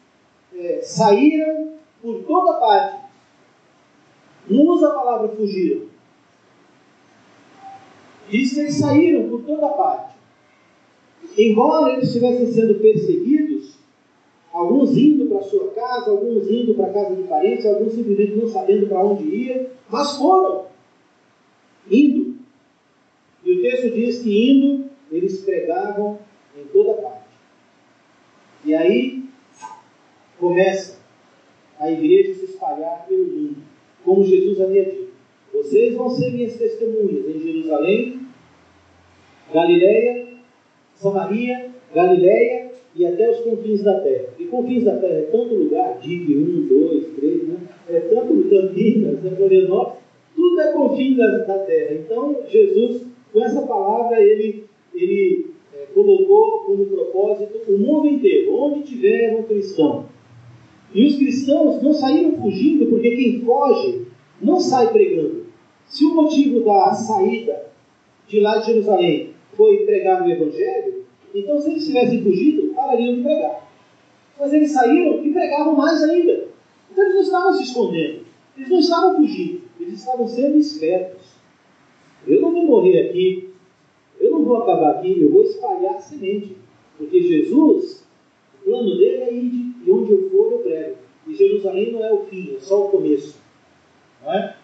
é, 0.55 0.81
saíram 0.81 1.73
por 2.01 2.23
toda 2.23 2.59
parte. 2.59 3.07
Não 4.49 4.61
usa 4.67 4.89
a 4.89 4.93
palavra 4.93 5.29
fugiram. 5.29 5.87
Diz 8.29 8.53
que 8.53 8.59
eles 8.59 8.75
saíram 8.75 9.29
por 9.29 9.41
toda 9.43 9.67
parte. 9.69 10.16
Embora 11.37 11.93
eles 11.93 12.07
estivessem 12.07 12.47
sendo 12.47 12.75
perseguidos, 12.75 13.77
alguns 14.51 14.97
indo 14.97 15.27
para 15.27 15.43
sua 15.43 15.71
casa, 15.71 16.09
alguns 16.09 16.49
indo 16.49 16.73
para 16.73 16.87
a 16.87 16.93
casa 16.93 17.15
de 17.15 17.23
parentes, 17.23 17.65
alguns 17.65 17.93
simplesmente 17.93 18.35
não 18.35 18.47
sabendo 18.47 18.87
para 18.87 19.03
onde 19.03 19.23
ia, 19.23 19.69
mas 19.87 20.17
foram 20.17 20.65
indo. 21.89 22.37
E 23.45 23.51
o 23.51 23.61
texto 23.61 23.91
diz 23.91 24.19
que 24.19 24.51
indo, 24.51 24.85
eles 25.11 25.41
pregavam 25.41 26.17
em 26.57 26.65
toda 26.65 26.95
parte. 26.95 27.27
E 28.65 28.73
aí 28.73 29.23
começa 30.39 30.99
a 31.79 31.91
igreja 31.91 32.33
se 32.33 32.45
espalhar 32.45 33.05
pelo 33.07 33.25
mundo, 33.25 33.57
como 34.03 34.23
Jesus 34.23 34.59
havia 34.59 34.85
dito. 34.85 35.13
Vocês 35.53 35.95
vão 35.95 36.09
ser 36.09 36.31
minhas 36.31 36.55
testemunhas 36.55 37.27
em 37.27 37.39
Jerusalém, 37.39 38.21
Galiléia, 39.53 40.26
Samaria, 40.97 41.69
Galiléia 41.93 42.71
e 42.95 43.05
até 43.05 43.29
os 43.29 43.39
confins 43.41 43.83
da 43.83 43.99
terra. 44.01 44.29
E 44.39 44.45
confins 44.45 44.83
da 44.83 44.97
terra 44.97 45.19
é 45.19 45.29
tanto 45.31 45.53
lugar, 45.53 45.99
DIG 45.99 46.35
1, 46.35 46.67
2, 46.67 47.05
3, 47.15 47.47
né? 47.47 47.55
é 47.89 47.99
tanto 47.99 48.49
Campinas, 48.49 49.25
é 49.25 49.29
Florianópolis, 49.29 49.99
tudo 50.35 50.59
é 50.59 50.71
confins 50.73 51.17
da, 51.17 51.37
da, 51.39 51.59
terra. 51.59 51.93
Então, 51.93 52.35
Jesus, 52.49 53.03
com 53.31 53.43
essa 53.43 53.61
palavra, 53.61 54.21
ele, 54.21 54.65
ele 54.93 55.51
é, 55.73 55.85
colocou 55.93 56.63
como 56.65 56.85
propósito 56.85 57.59
o 57.67 57.77
mundo 57.77 58.07
inteiro, 58.07 58.55
onde 58.55 58.81
tiver 58.81 59.35
um 59.35 59.43
cristão. 59.43 60.05
E 60.93 61.05
os 61.05 61.17
cristãos 61.17 61.81
não 61.81 61.93
saíram 61.93 62.37
fugindo, 62.41 62.87
porque 62.87 63.15
quem 63.15 63.41
foge 63.41 64.07
não 64.41 64.59
sai 64.59 64.91
pregando. 64.91 65.45
Se 65.85 66.03
o 66.05 66.15
motivo 66.15 66.61
da 66.61 66.93
saída 66.93 67.67
de 68.27 68.39
lá 68.39 68.57
de 68.57 68.67
Jerusalém 68.67 69.36
foi 69.57 69.77
pregar 69.85 70.23
o 70.23 70.29
Evangelho, 70.29 71.03
então 71.33 71.59
se 71.59 71.71
eles 71.71 71.85
tivessem 71.85 72.23
fugido, 72.23 72.73
parariam 72.73 73.15
de 73.15 73.23
pregar. 73.23 73.67
Mas 74.39 74.53
eles 74.53 74.71
saíram 74.71 75.25
e 75.25 75.33
pregavam 75.33 75.75
mais 75.75 76.01
ainda. 76.03 76.47
Então 76.91 77.03
eles 77.03 77.15
não 77.15 77.21
estavam 77.23 77.53
se 77.53 77.63
escondendo, 77.63 78.21
eles 78.55 78.69
não 78.69 78.79
estavam 78.79 79.15
fugindo, 79.15 79.61
eles 79.79 79.99
estavam 79.99 80.27
sendo 80.27 80.57
espertos. 80.57 81.35
Eu 82.25 82.41
não 82.41 82.51
vou 82.51 82.65
morrer 82.65 83.09
aqui, 83.09 83.49
eu 84.19 84.31
não 84.31 84.43
vou 84.43 84.57
acabar 84.57 84.91
aqui, 84.91 85.19
eu 85.19 85.31
vou 85.31 85.43
espalhar 85.43 85.99
semente. 86.01 86.55
Porque 86.97 87.21
Jesus, 87.21 88.05
o 88.61 88.65
plano 88.65 88.97
dele 88.97 89.17
é 89.17 89.33
ir 89.33 89.75
e 89.85 89.91
onde 89.91 90.11
eu 90.11 90.29
for 90.29 90.51
eu 90.51 90.59
prego. 90.59 90.95
E 91.27 91.35
Jerusalém 91.35 91.91
não 91.91 92.03
é 92.03 92.11
o 92.11 92.25
fim, 92.25 92.55
é 92.55 92.59
só 92.59 92.85
o 92.85 92.89
começo. 92.89 93.39
Não 94.23 94.33
é? 94.33 94.55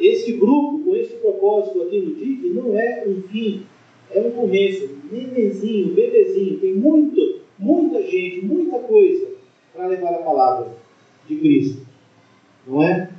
Este 0.00 0.32
grupo, 0.32 0.80
com 0.84 0.96
este 0.96 1.14
propósito 1.16 1.82
aqui 1.82 2.00
no 2.00 2.14
DIC, 2.14 2.50
não 2.50 2.76
é 2.76 3.04
um 3.06 3.22
fim, 3.22 3.66
é 4.14 4.20
um 4.20 4.30
começo. 4.30 4.90
Nenenzinho, 5.10 5.94
bebezinho, 5.94 6.58
tem 6.58 6.74
muito, 6.74 7.40
muita 7.58 8.02
gente, 8.02 8.44
muita 8.44 8.78
coisa 8.78 9.28
para 9.74 9.86
levar 9.86 10.14
a 10.14 10.22
palavra 10.22 10.68
de 11.28 11.36
Cristo. 11.36 11.82
Não 12.66 12.82
é? 12.82 13.10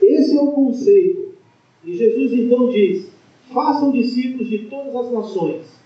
Esse 0.00 0.36
é 0.36 0.40
o 0.40 0.52
conceito. 0.52 1.34
E 1.84 1.96
Jesus 1.96 2.32
então 2.32 2.70
diz: 2.70 3.10
façam 3.52 3.92
discípulos 3.92 4.48
de 4.48 4.58
todas 4.66 4.94
as 4.94 5.12
nações. 5.12 5.78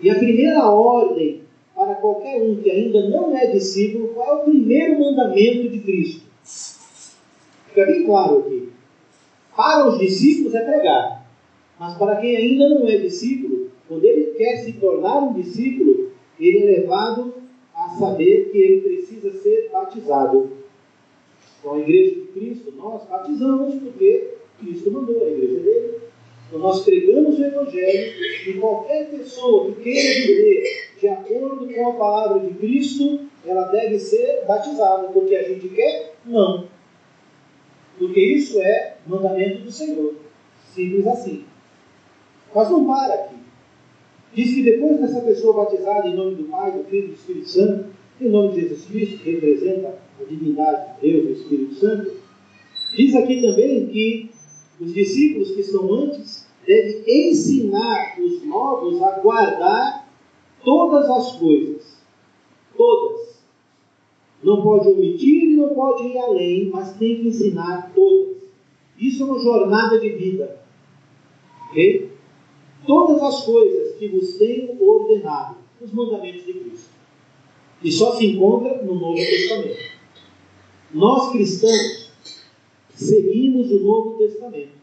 E 0.00 0.10
a 0.10 0.14
primeira 0.16 0.68
ordem 0.68 1.42
para 1.74 1.94
qualquer 1.94 2.42
um 2.42 2.56
que 2.56 2.70
ainda 2.70 3.08
não 3.08 3.36
é 3.36 3.46
discípulo, 3.46 4.08
qual 4.08 4.28
é 4.28 4.42
o 4.42 4.44
primeiro 4.44 5.00
mandamento 5.00 5.68
de 5.68 5.80
Cristo? 5.80 6.22
Fica 7.68 7.86
bem 7.86 8.04
claro 8.04 8.40
aqui. 8.40 8.68
Para 9.56 9.88
os 9.88 9.98
discípulos 9.98 10.54
é 10.54 10.64
pregar. 10.64 11.21
Mas 11.82 11.98
para 11.98 12.14
quem 12.14 12.36
ainda 12.36 12.68
não 12.68 12.86
é 12.86 12.96
discípulo, 12.96 13.68
quando 13.88 14.04
ele 14.04 14.34
quer 14.34 14.58
se 14.58 14.74
tornar 14.74 15.18
um 15.18 15.32
discípulo, 15.32 16.12
ele 16.38 16.58
é 16.60 16.64
levado 16.78 17.34
a 17.74 17.88
saber 17.98 18.50
que 18.52 18.58
ele 18.58 18.80
precisa 18.82 19.32
ser 19.32 19.68
batizado. 19.72 20.48
Então, 21.58 21.74
a 21.74 21.80
igreja 21.80 22.14
de 22.14 22.20
Cristo, 22.20 22.72
nós 22.76 23.02
batizamos 23.08 23.74
porque 23.82 24.34
Cristo 24.60 24.92
mandou 24.92 25.24
a 25.24 25.28
igreja 25.28 25.58
dele. 25.58 25.98
Então, 26.46 26.60
nós 26.60 26.84
pregamos 26.84 27.36
o 27.40 27.44
Evangelho 27.44 28.12
e 28.46 28.52
qualquer 28.60 29.10
pessoa 29.10 29.72
que 29.72 29.82
queira 29.82 30.26
viver 30.28 30.88
de 31.00 31.08
acordo 31.08 31.66
com 31.66 31.88
a 31.88 31.94
palavra 31.94 32.46
de 32.46 32.54
Cristo, 32.54 33.22
ela 33.44 33.64
deve 33.64 33.98
ser 33.98 34.44
batizada, 34.46 35.08
porque 35.08 35.34
a 35.34 35.48
gente 35.48 35.68
quer? 35.70 36.14
Não. 36.24 36.68
Porque 37.98 38.20
isso 38.20 38.62
é 38.62 38.98
mandamento 39.04 39.62
do 39.62 39.72
Senhor. 39.72 40.14
Simples 40.72 41.08
assim. 41.08 41.44
Mas 42.54 42.70
não 42.70 42.84
para 42.86 43.14
aqui. 43.14 43.36
Diz 44.34 44.54
que 44.54 44.62
depois 44.62 45.00
dessa 45.00 45.20
pessoa 45.20 45.64
batizada 45.64 46.08
em 46.08 46.16
nome 46.16 46.36
do 46.36 46.44
Pai, 46.44 46.72
do 46.72 46.84
Filho 46.84 47.04
e 47.04 47.08
do 47.08 47.14
Espírito 47.14 47.48
Santo, 47.48 47.86
em 48.20 48.28
nome 48.28 48.54
de 48.54 48.60
Jesus 48.62 48.84
Cristo, 48.86 49.18
que 49.18 49.30
representa 49.30 49.98
a 50.20 50.24
divindade 50.24 50.94
de 50.94 51.10
Deus, 51.10 51.24
do 51.24 51.32
Espírito 51.32 51.74
Santo, 51.74 52.12
diz 52.96 53.14
aqui 53.14 53.42
também 53.42 53.86
que 53.88 54.30
os 54.80 54.92
discípulos 54.94 55.50
que 55.52 55.60
estão 55.60 55.92
antes 55.92 56.46
devem 56.66 57.30
ensinar 57.30 58.18
os 58.20 58.44
novos 58.44 59.02
a 59.02 59.18
guardar 59.18 60.08
todas 60.64 61.10
as 61.10 61.36
coisas. 61.36 62.00
Todas. 62.76 63.42
Não 64.42 64.62
pode 64.62 64.88
omitir 64.88 65.44
e 65.44 65.56
não 65.56 65.74
pode 65.74 66.04
ir 66.04 66.18
além, 66.18 66.70
mas 66.70 66.96
tem 66.96 67.16
que 67.16 67.28
ensinar 67.28 67.92
todas. 67.94 68.38
Isso 68.98 69.22
é 69.22 69.26
uma 69.26 69.38
jornada 69.38 69.98
de 69.98 70.08
vida. 70.10 70.60
Ok? 71.68 72.11
Todas 72.86 73.22
as 73.22 73.44
coisas 73.44 73.96
que 73.96 74.08
vos 74.08 74.36
tenho 74.36 74.82
ordenado, 74.82 75.56
os 75.80 75.92
mandamentos 75.92 76.44
de 76.44 76.52
Cristo. 76.54 76.90
E 77.82 77.90
só 77.90 78.16
se 78.16 78.26
encontra 78.26 78.82
no 78.82 78.94
Novo 78.94 79.16
Testamento. 79.16 79.92
Nós 80.92 81.32
cristãos 81.32 82.10
seguimos 82.94 83.70
o 83.70 83.80
Novo 83.80 84.18
Testamento 84.18 84.82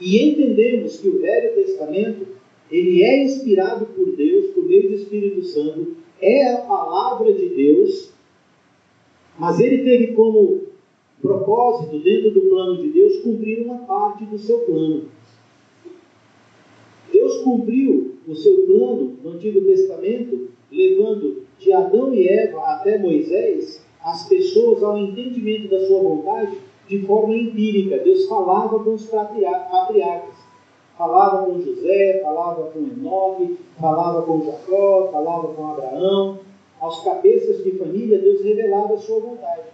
e 0.00 0.22
entendemos 0.22 0.98
que 0.98 1.08
o 1.08 1.20
Velho 1.20 1.54
Testamento 1.54 2.26
ele 2.70 3.02
é 3.02 3.24
inspirado 3.24 3.86
por 3.86 4.14
Deus 4.16 4.46
por 4.50 4.64
meio 4.64 4.88
do 4.88 4.94
Espírito 4.94 5.42
Santo, 5.44 5.96
é 6.20 6.52
a 6.52 6.58
palavra 6.58 7.32
de 7.32 7.48
Deus, 7.48 8.12
mas 9.38 9.60
ele 9.60 9.84
teve 9.84 10.08
como 10.08 10.62
propósito 11.20 11.98
dentro 12.00 12.30
do 12.32 12.42
plano 12.42 12.82
de 12.82 12.88
Deus 12.88 13.18
cumprir 13.18 13.62
uma 13.62 13.78
parte 13.78 14.24
do 14.24 14.38
seu 14.38 14.58
plano. 14.60 15.04
Cumpriu 17.46 18.16
o 18.26 18.34
seu 18.34 18.66
plano 18.66 19.18
no 19.22 19.30
Antigo 19.30 19.60
Testamento, 19.60 20.48
levando 20.68 21.44
de 21.60 21.72
Adão 21.72 22.12
e 22.12 22.26
Eva 22.26 22.58
até 22.72 22.98
Moisés 22.98 23.86
as 24.02 24.28
pessoas 24.28 24.82
ao 24.82 24.98
entendimento 24.98 25.68
da 25.68 25.86
sua 25.86 26.02
vontade 26.02 26.58
de 26.88 27.06
forma 27.06 27.36
empírica. 27.36 27.98
Deus 27.98 28.26
falava 28.26 28.80
com 28.80 28.94
os 28.94 29.06
patriarcas, 29.06 30.34
falava 30.98 31.46
com 31.46 31.60
José, 31.60 32.20
falava 32.20 32.64
com 32.64 32.80
Enoque, 32.80 33.56
falava 33.80 34.22
com 34.22 34.44
Jacó, 34.44 35.08
falava 35.12 35.54
com 35.54 35.66
Abraão. 35.68 36.40
Aos 36.80 37.04
cabeças 37.04 37.62
de 37.62 37.78
família, 37.78 38.18
Deus 38.18 38.42
revelava 38.42 38.94
a 38.94 38.98
sua 38.98 39.20
vontade. 39.20 39.68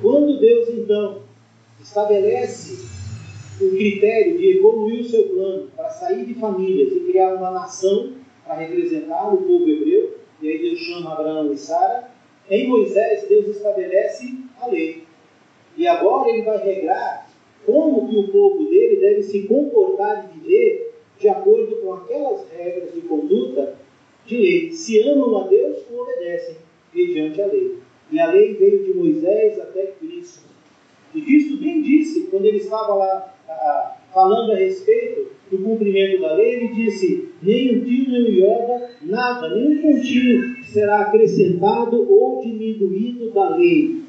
Quando 0.00 0.40
Deus, 0.40 0.70
então, 0.70 1.18
estabelece 1.78 3.03
o 3.60 3.70
critério 3.70 4.36
de 4.36 4.58
evoluir 4.58 5.00
o 5.00 5.04
seu 5.04 5.28
plano 5.28 5.70
para 5.76 5.90
sair 5.90 6.24
de 6.24 6.34
famílias 6.34 6.92
e 6.92 7.00
criar 7.00 7.34
uma 7.34 7.50
nação 7.50 8.12
para 8.44 8.56
representar 8.56 9.32
o 9.32 9.38
povo 9.38 9.68
hebreu, 9.68 10.18
e 10.42 10.48
aí 10.48 10.58
Deus 10.58 10.78
chama 10.80 11.12
Abraão 11.12 11.52
e 11.52 11.56
Sara, 11.56 12.10
em 12.50 12.68
Moisés 12.68 13.26
Deus 13.28 13.48
estabelece 13.48 14.34
a 14.60 14.66
lei. 14.66 15.04
E 15.76 15.86
agora 15.86 16.30
ele 16.30 16.42
vai 16.42 16.58
regrar 16.64 17.30
como 17.64 18.08
que 18.08 18.16
o 18.16 18.28
povo 18.28 18.64
dele 18.68 18.96
deve 18.96 19.22
se 19.22 19.42
comportar 19.42 20.28
e 20.28 20.38
viver 20.38 20.94
de 21.18 21.28
acordo 21.28 21.76
com 21.76 21.94
aquelas 21.94 22.46
regras 22.50 22.92
de 22.92 23.00
conduta 23.02 23.76
de 24.26 24.36
lei. 24.36 24.72
Se 24.72 25.00
amam 25.00 25.38
a 25.38 25.46
Deus, 25.46 25.78
o 25.90 26.02
obedecem 26.02 26.56
mediante 26.92 27.40
a 27.40 27.46
lei. 27.46 27.78
E 28.10 28.20
a 28.20 28.30
lei 28.30 28.54
veio 28.54 28.84
de 28.84 28.92
Moisés 28.92 29.58
até 29.58 29.86
Cristo. 29.98 30.44
E 31.14 31.22
Cristo 31.22 31.56
bem 31.56 31.80
disse, 31.80 32.24
quando 32.24 32.44
ele 32.44 32.58
estava 32.58 32.94
lá 32.94 33.33
falando 34.12 34.52
a 34.52 34.56
respeito 34.56 35.30
do 35.50 35.58
cumprimento 35.58 36.20
da 36.20 36.34
lei, 36.34 36.54
ele 36.54 36.68
disse: 36.68 37.28
nem 37.42 37.76
o 37.76 37.84
tio 37.84 38.10
nem 38.10 38.22
o 38.22 38.32
iorda, 38.32 38.90
nada, 39.02 39.54
nem 39.54 39.78
um 39.78 39.82
pontinho 39.82 40.64
será 40.64 41.02
acrescentado 41.02 42.10
ou 42.10 42.42
diminuído 42.42 43.30
da 43.30 43.56
lei, 43.56 44.02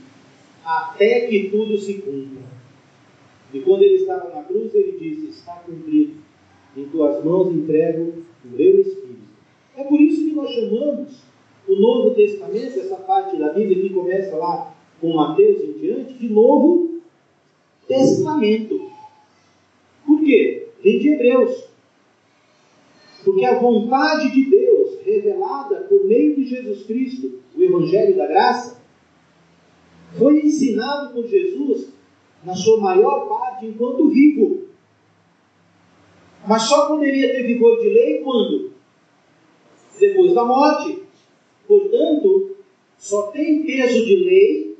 até 0.63 1.21
que 1.27 1.49
tudo 1.49 1.77
se 1.77 1.95
cumpra. 1.95 2.45
E 3.53 3.59
quando 3.59 3.83
ele 3.83 3.95
estava 3.95 4.33
na 4.33 4.43
cruz, 4.43 4.73
ele 4.73 4.97
disse: 4.99 5.29
Está 5.29 5.53
cumprido, 5.65 6.13
em 6.75 6.85
tuas 6.85 7.23
mãos 7.23 7.53
entrego 7.53 8.23
o 8.43 8.47
meu 8.47 8.79
Espírito. 8.79 9.25
É 9.77 9.83
por 9.83 9.99
isso 9.99 10.25
que 10.25 10.35
nós 10.35 10.49
chamamos 10.51 11.23
o 11.67 11.75
Novo 11.75 12.11
Testamento, 12.11 12.79
essa 12.79 12.95
parte 12.97 13.37
da 13.37 13.49
Bíblia 13.53 13.81
que 13.81 13.89
começa 13.89 14.35
lá 14.35 14.73
com 15.01 15.13
Mateus 15.13 15.61
em 15.61 15.73
diante, 15.73 16.13
de 16.13 16.29
Novo 16.29 17.01
Testamento. 17.87 18.84
Vem 20.85 20.99
de 20.99 21.09
Hebreus. 21.09 21.63
Porque 23.23 23.43
a 23.43 23.57
vontade 23.57 24.31
de 24.31 24.51
Deus, 24.51 24.99
revelada 25.03 25.77
por 25.89 26.05
meio 26.05 26.35
de 26.35 26.45
Jesus 26.45 26.83
Cristo, 26.83 27.39
o 27.57 27.63
Evangelho 27.63 28.15
da 28.15 28.27
Graça, 28.27 28.79
foi 30.15 30.45
ensinado 30.45 31.11
por 31.11 31.25
Jesus, 31.25 31.91
na 32.43 32.53
sua 32.53 32.79
maior 32.79 33.27
parte, 33.27 33.65
enquanto 33.65 34.09
vivo. 34.09 34.65
Mas 36.47 36.61
só 36.61 36.85
poderia 36.87 37.31
ter 37.31 37.47
vigor 37.47 37.81
de 37.81 37.89
lei 37.89 38.19
quando? 38.19 38.71
Depois 39.99 40.35
da 40.35 40.45
morte. 40.45 41.01
Portanto, 41.67 42.57
só 42.99 43.23
tem 43.31 43.63
peso 43.63 44.05
de 44.05 44.15
lei 44.17 44.77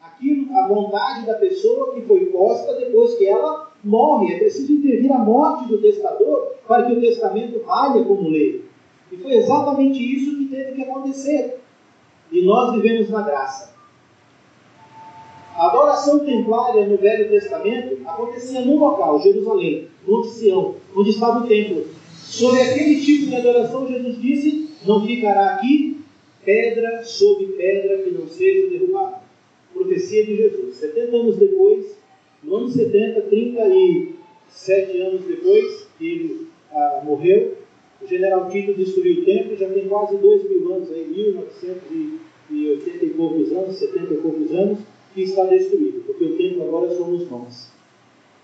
aquilo, 0.00 0.56
a 0.56 0.68
vontade 0.68 1.26
da 1.26 1.34
pessoa 1.34 1.94
que 1.94 2.02
foi 2.02 2.26
posta 2.26 2.74
depois 2.74 3.14
que 3.16 3.26
ela 3.26 3.67
morre. 3.82 4.34
É 4.34 4.38
preciso 4.38 4.72
intervir 4.72 5.12
a 5.12 5.18
morte 5.18 5.68
do 5.68 5.80
testador 5.80 6.54
para 6.66 6.84
que 6.86 6.92
o 6.92 7.00
testamento 7.00 7.60
valha 7.64 8.04
como 8.04 8.28
lei. 8.28 8.64
E 9.10 9.16
foi 9.16 9.34
exatamente 9.34 9.98
isso 9.98 10.36
que 10.36 10.44
teve 10.46 10.72
que 10.72 10.82
acontecer. 10.82 11.60
E 12.30 12.42
nós 12.42 12.74
vivemos 12.74 13.08
na 13.10 13.22
graça. 13.22 13.74
A 15.56 15.66
adoração 15.66 16.20
templária 16.20 16.86
no 16.86 16.96
Velho 16.98 17.30
Testamento 17.30 17.98
acontecia 18.06 18.60
num 18.60 18.78
local, 18.78 19.20
Jerusalém, 19.20 19.88
Monte 20.06 20.28
Sião, 20.28 20.76
onde 20.94 21.10
estava 21.10 21.44
o 21.44 21.48
templo. 21.48 21.84
Sobre 22.14 22.60
aquele 22.60 23.00
tipo 23.00 23.26
de 23.26 23.36
adoração, 23.36 23.88
Jesus 23.88 24.20
disse: 24.20 24.70
Não 24.86 25.04
ficará 25.04 25.54
aqui 25.54 25.98
pedra 26.44 27.04
sobre 27.04 27.46
pedra 27.46 27.98
que 28.02 28.10
não 28.10 28.28
seja 28.28 28.68
derrubada. 28.68 29.20
Profecia 29.74 30.24
de 30.24 30.36
Jesus. 30.36 30.76
70 30.76 31.16
anos 31.16 31.36
depois, 31.36 31.98
no 32.42 32.56
ano 32.56 32.68
70, 32.68 33.22
37 33.22 35.00
anos 35.00 35.24
depois 35.24 35.88
que 35.98 36.06
ele 36.06 36.48
ah, 36.72 37.02
morreu, 37.04 37.56
o 38.00 38.06
general 38.06 38.48
Tito 38.48 38.74
destruiu 38.74 39.22
o 39.22 39.24
templo, 39.24 39.56
já 39.56 39.68
tem 39.68 39.88
quase 39.88 40.16
2 40.16 40.48
mil 40.48 40.74
anos, 40.74 40.90
aí, 40.90 41.06
1980 41.08 43.04
e 43.04 43.10
poucos 43.10 43.52
anos, 43.52 43.76
70 43.76 44.14
e 44.14 44.16
poucos 44.18 44.52
anos, 44.52 44.78
que 45.14 45.22
está 45.22 45.44
destruído, 45.44 46.04
porque 46.06 46.24
o 46.24 46.36
templo 46.36 46.62
agora 46.62 46.94
somos 46.94 47.28
nós. 47.28 47.72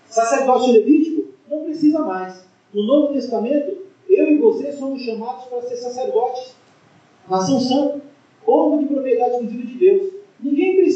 Sacerdócio 0.07 0.73
levítico 0.73 1.27
não 1.49 1.65
precisa 1.65 2.01
mais. 2.01 2.45
No 2.73 2.83
Novo 2.83 3.13
Testamento, 3.13 3.77
eu 4.09 4.31
e 4.31 4.39
você 4.39 4.73
somos 4.73 5.03
chamados 5.03 5.45
para 5.45 5.63
ser 5.63 5.77
sacerdotes, 5.77 6.55
nação 7.29 7.61
santa, 7.61 8.01
povo 8.45 8.79
de 8.79 8.87
propriedade 8.87 9.33
exclusiva 9.33 9.67
de 9.67 9.75
Deus. 9.75 10.14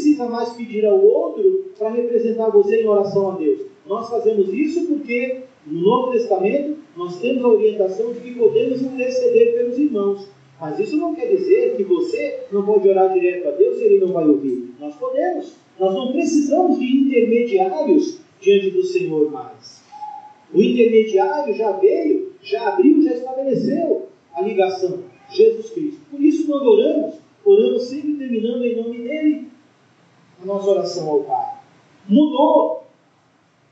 Precisa 0.09 0.27
mais 0.27 0.55
pedir 0.55 0.87
ao 0.87 0.99
outro 1.05 1.67
para 1.79 1.91
representar 1.91 2.49
você 2.49 2.81
em 2.81 2.89
oração 2.89 3.31
a 3.31 3.35
Deus. 3.35 3.61
Nós 3.87 4.09
fazemos 4.09 4.49
isso 4.55 4.87
porque 4.87 5.43
no 5.67 5.83
Novo 5.83 6.13
Testamento 6.13 6.79
nós 6.97 7.21
temos 7.21 7.45
a 7.45 7.49
orientação 7.49 8.15
de 8.15 8.21
que 8.21 8.35
podemos 8.35 8.81
interceder 8.81 9.55
pelos 9.55 9.79
irmãos. 9.79 10.27
Mas 10.59 10.79
isso 10.79 10.97
não 10.97 11.15
quer 11.15 11.27
dizer 11.27 11.77
que 11.77 11.85
você 11.85 12.41
não 12.51 12.65
pode 12.65 12.89
orar 12.89 13.13
direto 13.13 13.49
a 13.49 13.51
Deus 13.51 13.79
e 13.79 13.85
Ele 13.85 13.99
não 13.99 14.15
vai 14.15 14.27
ouvir. 14.27 14.71
Nós 14.81 14.95
podemos. 14.97 15.53
Nós 15.79 15.93
não 15.93 16.11
precisamos 16.11 16.79
de 16.79 16.87
intermediários 16.87 18.19
diante 18.41 18.71
do 18.71 18.83
Senhor 18.85 19.31
mais. 19.31 19.85
O 20.55 20.63
intermediário 20.63 21.55
já 21.55 21.73
veio, 21.73 22.33
já 22.43 22.69
abriu, 22.69 23.03
já 23.03 23.13
estabeleceu 23.13 24.07
a 24.33 24.41
ligação. 24.41 25.01
Jesus 25.31 25.69
Cristo. 25.69 26.01
Por 26.11 26.19
isso, 26.23 26.47
quando 26.47 26.67
oramos, 26.67 27.17
oramos 27.45 27.83
sempre 27.83 28.15
terminando 28.15 28.65
em 28.65 28.75
nome 28.75 29.03
dele 29.03 29.58
a 30.41 30.47
nossa 30.47 30.71
oração 30.71 31.09
ao 31.09 31.21
Pai. 31.25 31.55
mudou. 32.09 32.85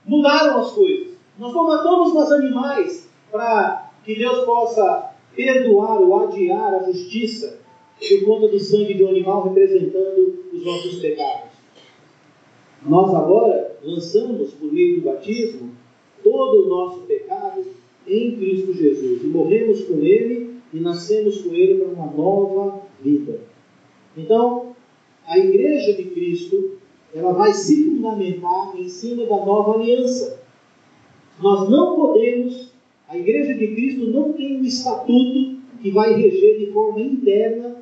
Mudaram 0.04 0.60
as 0.60 0.72
coisas. 0.72 1.14
Nós 1.38 1.52
não 1.52 1.66
matamos 1.66 2.12
mais 2.14 2.32
animais 2.32 3.08
para 3.30 3.90
que 4.04 4.14
Deus 4.14 4.44
possa 4.44 5.10
perdoar 5.34 6.00
ou 6.00 6.24
adiar 6.24 6.74
a 6.74 6.84
justiça 6.84 7.58
por 7.98 8.24
conta 8.24 8.48
do 8.48 8.60
sangue 8.60 8.94
de 8.94 9.04
um 9.04 9.08
animal 9.08 9.42
representando 9.44 10.44
os 10.52 10.64
nossos 10.64 11.00
pecados. 11.00 11.50
Nós 12.82 13.14
agora 13.14 13.76
lançamos, 13.82 14.52
por 14.54 14.72
meio 14.72 15.00
do 15.00 15.06
batismo, 15.06 15.72
todo 16.22 16.64
o 16.64 16.68
nosso 16.68 17.00
pecado 17.00 17.64
em 18.06 18.36
Cristo 18.36 18.72
Jesus 18.72 19.24
e 19.24 19.26
morremos 19.26 19.84
com 19.84 19.94
Ele 19.94 20.56
e 20.72 20.78
nascemos 20.78 21.42
com 21.42 21.52
Ele 21.52 21.80
para 21.80 21.88
uma 21.88 22.12
nova 22.12 22.82
vida. 23.02 23.40
Então, 24.16 24.75
a 25.26 25.38
Igreja 25.38 25.92
de 25.94 26.04
Cristo 26.04 26.76
ela 27.14 27.32
vai 27.32 27.52
se 27.52 27.84
fundamentar 27.84 28.78
em 28.78 28.88
cima 28.88 29.24
da 29.24 29.36
nova 29.44 29.74
aliança. 29.74 30.40
Nós 31.40 31.68
não 31.70 31.96
podemos, 31.96 32.72
a 33.08 33.16
Igreja 33.16 33.54
de 33.54 33.68
Cristo 33.68 34.06
não 34.06 34.32
tem 34.32 34.58
um 34.58 34.64
estatuto 34.64 35.56
que 35.80 35.90
vai 35.90 36.14
reger 36.14 36.58
de 36.58 36.72
forma 36.72 37.00
interna 37.00 37.76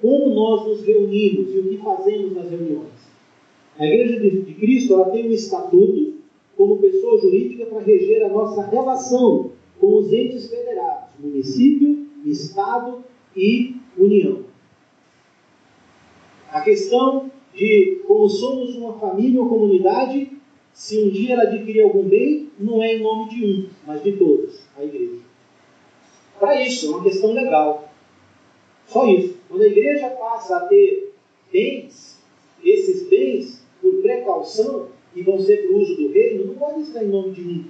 como 0.00 0.34
nós 0.34 0.66
nos 0.66 0.84
reunimos 0.84 1.54
e 1.54 1.58
o 1.58 1.68
que 1.68 1.76
fazemos 1.78 2.34
nas 2.34 2.50
reuniões. 2.50 3.10
A 3.78 3.86
Igreja 3.86 4.20
de, 4.20 4.54
Cristo 4.54 4.94
ela 4.94 5.10
tem 5.10 5.28
um 5.28 5.32
estatuto 5.32 6.14
como 6.56 6.78
pessoa 6.78 7.20
jurídica 7.20 7.66
para 7.66 7.80
reger 7.80 8.24
a 8.24 8.28
nossa 8.28 8.62
relação 8.66 9.52
com 9.78 9.98
os 9.98 10.12
entes 10.12 10.48
federados, 10.48 11.10
município, 11.18 12.06
Estado 12.24 13.02
e 13.34 13.76
União. 13.96 14.49
A 16.50 16.60
questão 16.62 17.30
de 17.54 18.02
como 18.06 18.28
somos 18.28 18.74
uma 18.74 18.98
família 18.98 19.40
ou 19.40 19.48
comunidade, 19.48 20.32
se 20.72 20.98
um 20.98 21.10
dia 21.10 21.34
ela 21.34 21.44
adquirir 21.44 21.82
algum 21.82 22.02
bem, 22.02 22.50
não 22.58 22.82
é 22.82 22.96
em 22.96 23.02
nome 23.02 23.30
de 23.30 23.44
um, 23.44 23.68
mas 23.86 24.02
de 24.02 24.12
todos, 24.12 24.64
a 24.76 24.84
igreja. 24.84 25.20
Para 26.38 26.60
isso, 26.62 26.86
é 26.86 26.90
uma 26.90 27.02
questão 27.02 27.32
legal. 27.32 27.92
Só 28.86 29.06
isso. 29.06 29.36
Quando 29.48 29.62
a 29.62 29.66
igreja 29.66 30.10
passa 30.10 30.56
a 30.56 30.66
ter 30.66 31.12
bens, 31.52 32.20
esses 32.62 33.08
bens, 33.08 33.64
por 33.80 33.94
precaução, 34.02 34.88
e 35.14 35.22
vão 35.22 35.40
ser 35.40 35.66
para 35.66 35.76
o 35.76 35.80
uso 35.80 35.96
do 35.96 36.12
reino, 36.12 36.46
não 36.46 36.54
pode 36.54 36.82
estar 36.82 37.04
em 37.04 37.08
nome 37.08 37.32
de 37.32 37.42
um, 37.42 37.64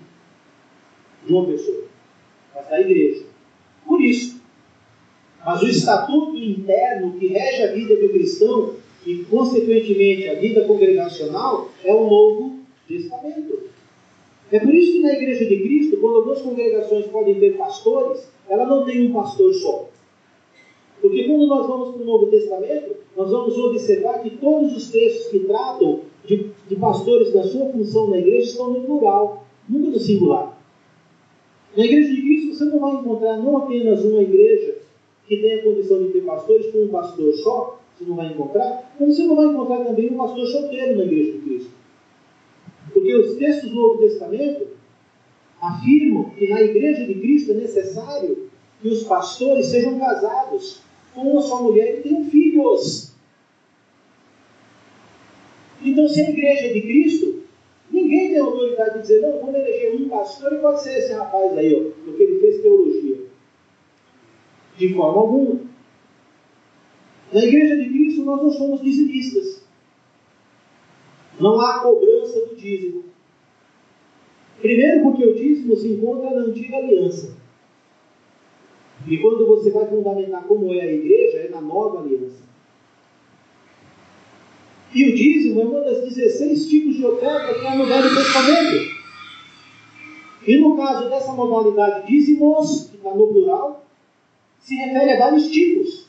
de 1.27 1.33
uma 1.33 1.47
pessoa, 1.47 1.85
mas 2.55 2.69
da 2.69 2.81
igreja. 2.81 3.25
Por 3.87 4.01
isso. 4.01 4.40
Mas 5.45 5.63
o 5.63 5.69
estatuto 5.69 6.37
interno 6.37 7.13
que 7.19 7.29
rege 7.29 7.63
a 7.63 7.73
vida 7.73 7.97
do 7.97 8.11
cristão 8.11 8.75
e, 9.07 9.25
consequentemente, 9.25 10.29
a 10.29 10.35
vida 10.35 10.65
congregacional 10.65 11.69
é 11.83 11.95
o 11.95 12.09
Novo 12.09 12.59
Testamento. 12.87 13.61
É 14.53 14.59
por 14.59 14.75
isso 14.75 14.93
que 14.93 15.01
na 15.01 15.13
Igreja 15.13 15.47
de 15.47 15.57
Cristo, 15.61 15.97
quando 15.99 16.17
algumas 16.17 16.43
congregações 16.43 17.07
podem 17.07 17.37
ter 17.37 17.57
pastores, 17.57 18.29
ela 18.49 18.67
não 18.67 18.85
tem 18.85 19.07
um 19.07 19.13
pastor 19.13 19.55
só. 19.55 19.89
Porque 21.01 21.25
quando 21.25 21.47
nós 21.47 21.67
vamos 21.67 21.95
para 21.95 22.03
o 22.03 22.07
Novo 22.07 22.27
Testamento, 22.27 22.97
nós 23.17 23.31
vamos 23.31 23.57
observar 23.57 24.23
que 24.23 24.31
todos 24.31 24.77
os 24.77 24.91
textos 24.91 25.29
que 25.29 25.39
tratam 25.41 26.01
de, 26.27 26.51
de 26.69 26.77
pastores 26.77 27.33
da 27.33 27.45
sua 27.45 27.67
função 27.67 28.11
na 28.11 28.19
igreja 28.19 28.51
estão 28.51 28.73
no 28.73 28.83
plural, 28.83 29.47
nunca 29.69 29.91
no 29.91 30.01
singular. 30.01 30.59
Na 31.77 31.85
Igreja 31.85 32.13
de 32.13 32.21
Cristo 32.21 32.55
você 32.55 32.65
não 32.65 32.81
vai 32.81 32.95
encontrar 32.97 33.37
não 33.39 33.57
apenas 33.59 34.05
uma 34.05 34.21
igreja 34.21 34.80
que 35.31 35.37
tenha 35.37 35.63
condição 35.63 36.03
de 36.03 36.09
ter 36.09 36.23
pastores 36.23 36.73
com 36.73 36.79
um 36.79 36.89
pastor 36.89 37.33
só, 37.35 37.81
você 37.97 38.05
não 38.05 38.17
vai 38.17 38.33
encontrar, 38.33 38.93
como 38.99 39.13
você 39.13 39.23
não 39.23 39.37
vai 39.37 39.47
encontrar 39.47 39.85
também 39.85 40.11
um 40.11 40.17
pastor 40.17 40.45
solteiro 40.49 40.97
na 40.97 41.05
igreja 41.05 41.33
de 41.35 41.39
Cristo. 41.39 41.71
Porque 42.93 43.15
os 43.15 43.37
textos 43.37 43.71
do 43.71 43.77
Novo 43.77 43.99
Testamento 43.99 44.67
afirmam 45.63 46.31
que 46.31 46.49
na 46.49 46.61
igreja 46.61 47.07
de 47.07 47.15
Cristo 47.15 47.53
é 47.53 47.55
necessário 47.55 48.51
que 48.83 48.89
os 48.89 49.05
pastores 49.05 49.67
sejam 49.67 50.01
casados 50.01 50.81
com 51.15 51.21
uma 51.21 51.43
só 51.43 51.63
mulher 51.63 51.99
e 51.99 52.03
tenham 52.03 52.25
filhos. 52.25 53.13
Então, 55.81 56.09
se 56.09 56.23
a 56.23 56.31
igreja 56.31 56.67
é 56.67 56.73
de 56.73 56.81
Cristo, 56.81 57.45
ninguém 57.89 58.31
tem 58.31 58.39
autoridade 58.41 58.95
de 58.95 59.03
dizer, 59.03 59.21
não, 59.21 59.39
vamos 59.39 59.55
eleger 59.55 59.95
um 59.95 60.09
pastor 60.09 60.55
e 60.55 60.59
pode 60.59 60.83
ser 60.83 60.99
esse 60.99 61.13
rapaz 61.13 61.57
aí, 61.57 61.73
ó, 61.73 62.05
porque 62.05 62.21
ele 62.21 62.41
fez 62.41 62.63
teologia. 62.63 63.20
De 64.81 64.95
forma 64.95 65.21
alguma. 65.21 65.61
Na 67.31 67.45
igreja 67.45 67.77
de 67.77 67.91
Cristo 67.91 68.25
nós 68.25 68.43
não 68.43 68.51
somos 68.51 68.81
dizimistas. 68.81 69.63
Não 71.39 71.61
há 71.61 71.81
cobrança 71.81 72.47
do 72.47 72.57
dízimo. 72.57 73.05
Primeiro 74.59 75.03
porque 75.03 75.27
o 75.27 75.35
dízimo 75.35 75.77
se 75.77 75.89
encontra 75.89 76.31
na 76.31 76.47
antiga 76.47 76.79
aliança. 76.79 77.37
E 79.07 79.19
quando 79.19 79.47
você 79.47 79.71
vai 79.71 79.87
fundamentar 79.87 80.45
como 80.45 80.73
é 80.73 80.81
a 80.81 80.93
igreja, 80.93 81.39
é 81.39 81.51
na 81.51 81.61
nova 81.61 82.01
aliança. 82.01 82.43
E 84.95 85.11
o 85.11 85.15
dízimo 85.15 85.61
é 85.61 85.65
uma 85.65 85.81
das 85.81 86.05
16 86.05 86.69
tipos 86.69 86.97
de 86.97 87.05
oferta 87.05 87.53
que 87.53 87.67
há 87.67 87.77
no 87.77 87.85
Velho 87.85 88.15
Testamento. 88.15 89.01
E 90.47 90.57
no 90.57 90.75
caso 90.75 91.11
dessa 91.11 91.33
modalidade 91.33 92.07
dízimos, 92.07 92.89
que 92.89 92.97
está 92.97 93.15
no 93.15 93.27
plural, 93.29 93.90
se 94.61 94.75
refere 94.77 95.13
a 95.13 95.19
vários 95.19 95.51
tipos 95.51 96.07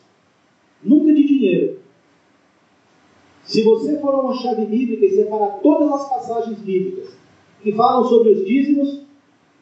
nunca 0.84 1.14
de 1.14 1.24
dinheiro. 1.24 1.80
Se 3.44 3.64
você 3.64 3.98
for 4.00 4.14
uma 4.16 4.36
chave 4.36 4.66
bíblica 4.66 5.06
e 5.06 5.16
separar 5.16 5.60
todas 5.62 5.92
as 5.92 6.10
passagens 6.10 6.60
bíblicas 6.60 7.16
que 7.62 7.72
falam 7.74 8.06
sobre 8.06 8.32
os 8.32 8.46
dízimos, 8.46 9.02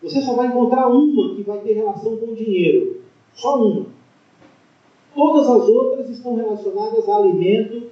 você 0.02 0.22
só 0.22 0.34
vai 0.36 0.48
encontrar 0.48 0.88
uma 0.88 1.36
que 1.36 1.44
vai 1.44 1.60
ter 1.60 1.74
relação 1.74 2.18
com 2.18 2.34
dinheiro. 2.34 3.02
Só 3.34 3.62
uma. 3.62 3.88
Todas 5.16 5.48
as 5.48 5.68
outras 5.68 6.10
estão 6.10 6.36
relacionadas 6.36 7.08
a 7.08 7.18
alimento, 7.18 7.90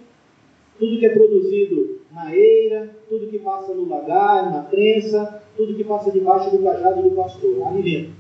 tudo 0.78 1.00
que 1.00 1.06
é 1.06 1.10
produzido 1.10 2.00
na 2.12 2.34
eira, 2.36 2.96
tudo 3.10 3.28
que 3.28 3.40
passa 3.40 3.74
no 3.74 3.88
lagar, 3.88 4.52
na 4.52 4.64
prensa, 4.64 5.44
tudo 5.56 5.74
que 5.74 5.84
passa 5.84 6.12
debaixo 6.12 6.52
do 6.52 6.64
cajado 6.64 7.02
do 7.02 7.12
pastor, 7.12 7.68
alimento. 7.68 8.12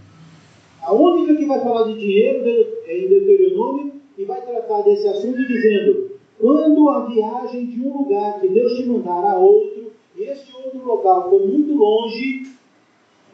A 0.87 0.93
única 0.93 1.35
que 1.35 1.45
vai 1.45 1.59
falar 1.59 1.83
de 1.91 1.99
dinheiro 1.99 2.47
é 2.85 2.97
em 2.97 3.09
Deuteronômio 3.09 3.91
e 4.17 4.23
vai 4.23 4.39
tratar 4.39 4.83
desse 4.83 5.05
assunto 5.05 5.45
dizendo: 5.45 6.11
quando 6.39 6.89
a 6.89 7.07
viagem 7.07 7.65
de 7.65 7.81
um 7.81 7.97
lugar 7.97 8.39
que 8.39 8.47
Deus 8.47 8.77
te 8.77 8.85
mandar 8.85 9.25
a 9.25 9.37
outro, 9.37 9.91
e 10.15 10.23
este 10.23 10.55
outro 10.55 10.85
local 10.85 11.29
for 11.29 11.45
muito 11.45 11.75
longe, 11.75 12.43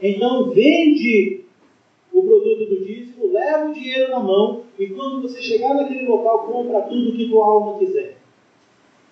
então 0.01 0.49
vende 0.49 1.45
o 2.11 2.23
produto 2.23 2.65
do 2.71 2.85
dízimo, 2.85 3.31
leva 3.31 3.69
o 3.69 3.73
dinheiro 3.73 4.09
na 4.09 4.19
mão, 4.19 4.63
e 4.79 4.87
quando 4.87 5.21
você 5.21 5.39
chegar 5.39 5.75
naquele 5.75 6.07
local, 6.07 6.47
compra 6.47 6.81
tudo 6.81 7.15
que 7.15 7.29
tua 7.29 7.45
alma 7.45 7.77
quiser. 7.77 8.17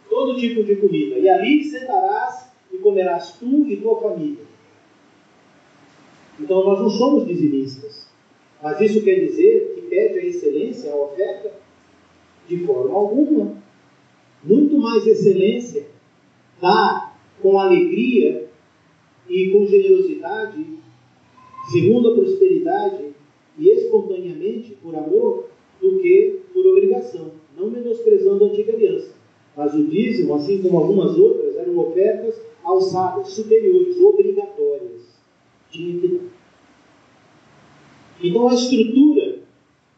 Todo 0.10 0.39
tipo 0.39 0.63
de 0.63 0.77
comida. 0.77 1.19
E 1.19 1.30
ali 1.30 1.63
sentarás 1.63 2.51
e 2.73 2.77
comerás 2.80 3.34
tu 3.34 3.67
e 3.67 3.77
tua 3.77 4.01
família. 4.01 4.45
Então 6.39 6.63
nós 6.65 6.80
não 6.80 6.89
somos 6.89 7.27
dizimistas. 7.27 8.11
Mas 8.62 8.80
isso 8.82 9.04
quer 9.04 9.15
dizer 9.26 9.74
que 9.76 9.82
pede 9.82 10.19
a 10.19 10.26
excelência, 10.26 10.91
a 10.91 10.95
oferta? 10.95 11.52
De 12.47 12.58
forma 12.65 12.95
alguma. 12.95 13.58
Muito 14.43 14.78
mais 14.78 15.06
excelência 15.06 15.88
dá 16.60 17.13
com 17.41 17.60
alegria 17.60 18.50
e 19.28 19.50
com 19.50 19.65
generosidade, 19.65 20.65
segundo 21.71 22.12
a 22.12 22.15
prosperidade 22.15 23.06
e 23.58 23.69
espontaneamente 23.69 24.78
por 24.82 24.95
amor, 24.95 25.50
do 25.82 25.97
que 26.00 26.41
por 26.54 26.65
obrigação, 26.67 27.32
não 27.58 27.71
menosprezando 27.71 28.45
a 28.45 28.47
antiga 28.47 28.74
aliança. 28.74 29.15
Mas 29.58 29.74
o 29.74 29.84
dízimo, 29.84 30.36
assim 30.36 30.62
como 30.62 30.78
algumas 30.78 31.17
outras, 31.17 31.56
eram 31.58 31.78
ofertas 31.80 32.39
alçadas, 32.63 33.30
superiores, 33.30 34.00
obrigatórias. 34.00 35.02
Tinha 35.71 36.00
que 36.00 36.08
dar. 36.08 36.40
Então 38.23 38.47
a 38.47 38.53
estrutura 38.53 39.39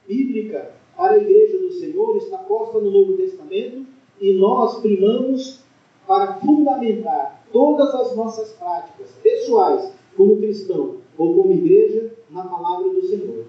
bíblica 0.07 0.71
para 0.95 1.13
a 1.13 1.17
igreja 1.17 1.57
do 1.57 1.71
Senhor 1.71 2.15
está 2.17 2.37
posta 2.37 2.79
no 2.79 2.91
Novo 2.91 3.13
Testamento 3.13 3.85
e 4.21 4.33
nós 4.33 4.79
primamos 4.79 5.59
para 6.07 6.35
fundamentar 6.35 7.45
todas 7.51 7.93
as 7.95 8.15
nossas 8.15 8.51
práticas 8.53 9.11
pessoais 9.21 9.91
como 10.15 10.37
cristão 10.37 10.97
ou 11.17 11.35
como 11.35 11.53
igreja 11.53 12.13
na 12.29 12.43
palavra 12.43 12.89
do 12.89 13.05
Senhor. 13.05 13.45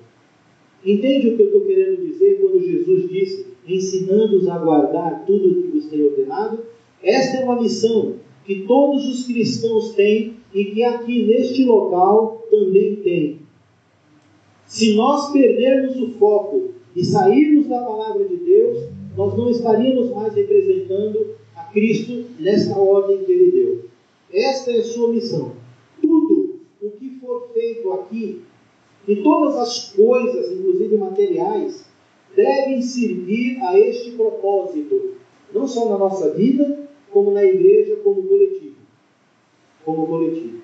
Entende 0.84 1.28
o 1.28 1.36
que 1.36 1.42
eu 1.42 1.46
estou 1.46 1.60
querendo 1.62 1.96
dizer 2.04 2.40
quando 2.40 2.60
Jesus 2.60 3.08
disse, 3.08 3.46
ensinando-os 3.66 4.48
a 4.48 4.58
guardar 4.58 5.24
tudo 5.24 5.48
o 5.48 5.62
que 5.62 5.68
vos 5.68 5.86
tem 5.86 6.04
ordenado? 6.04 6.58
Esta 7.02 7.38
é 7.38 7.44
uma 7.44 7.60
missão 7.60 8.16
que 8.44 8.66
todos 8.66 9.06
os 9.06 9.26
cristãos 9.26 9.92
têm 9.94 10.36
e 10.52 10.66
que 10.66 10.82
aqui 10.82 11.24
neste 11.26 11.64
local 11.64 12.46
também 12.50 12.96
tem. 12.96 13.43
Se 14.74 14.96
nós 14.96 15.30
perdermos 15.30 16.00
o 16.00 16.18
foco 16.18 16.70
e 16.96 17.04
sairmos 17.04 17.68
da 17.68 17.80
palavra 17.80 18.24
de 18.24 18.38
Deus, 18.38 18.88
nós 19.16 19.38
não 19.38 19.48
estaríamos 19.48 20.10
mais 20.10 20.34
representando 20.34 21.36
a 21.54 21.62
Cristo 21.66 22.24
nessa 22.40 22.76
ordem 22.76 23.22
que 23.22 23.30
ele 23.30 23.52
deu. 23.52 23.84
esta 24.32 24.72
é 24.72 24.78
a 24.78 24.82
sua 24.82 25.12
missão. 25.12 25.52
Tudo 26.02 26.56
o 26.82 26.90
que 26.90 27.20
for 27.20 27.50
feito 27.54 27.92
aqui, 27.92 28.42
e 29.06 29.14
todas 29.22 29.54
as 29.58 29.92
coisas, 29.92 30.50
inclusive 30.50 30.96
materiais, 30.96 31.88
devem 32.34 32.82
servir 32.82 33.60
a 33.62 33.78
este 33.78 34.10
propósito, 34.16 35.12
não 35.54 35.68
só 35.68 35.88
na 35.88 35.98
nossa 35.98 36.30
vida, 36.30 36.88
como 37.12 37.30
na 37.30 37.44
igreja, 37.44 37.94
como 38.02 38.24
coletivo. 38.24 38.74
Como 39.84 40.08
coletivo. 40.08 40.62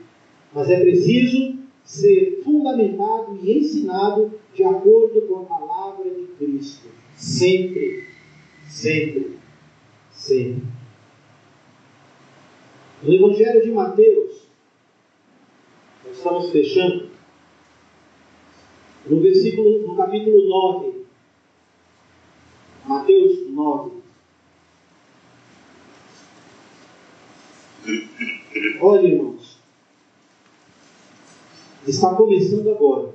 Mas 0.52 0.68
é 0.68 0.80
preciso 0.80 1.59
ser 1.84 2.42
fundamentado 2.44 3.38
e 3.42 3.58
ensinado 3.58 4.32
de 4.54 4.64
acordo 4.64 5.22
com 5.22 5.40
a 5.40 5.44
palavra 5.44 6.10
de 6.10 6.26
Cristo. 6.38 6.88
Sempre, 7.16 8.06
sempre, 8.68 9.38
sempre. 10.12 10.62
No 13.02 13.12
Evangelho 13.12 13.62
de 13.62 13.70
Mateus, 13.70 14.42
nós 16.04 16.16
estamos 16.16 16.50
fechando, 16.50 17.08
no 19.06 19.20
versículo, 19.20 19.86
no 19.86 19.96
capítulo 19.96 20.48
9, 20.48 21.04
Mateus 22.86 23.48
9. 23.50 24.00
Olha, 28.80 29.06
irmãos, 29.06 29.39
está 31.90 32.14
começando 32.14 32.70
agora 32.70 33.11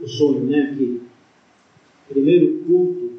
o 0.00 0.08
sonho, 0.08 0.44
né? 0.44 0.70
Aqui, 0.72 1.02
primeiro 2.08 2.64
culto 2.64 3.18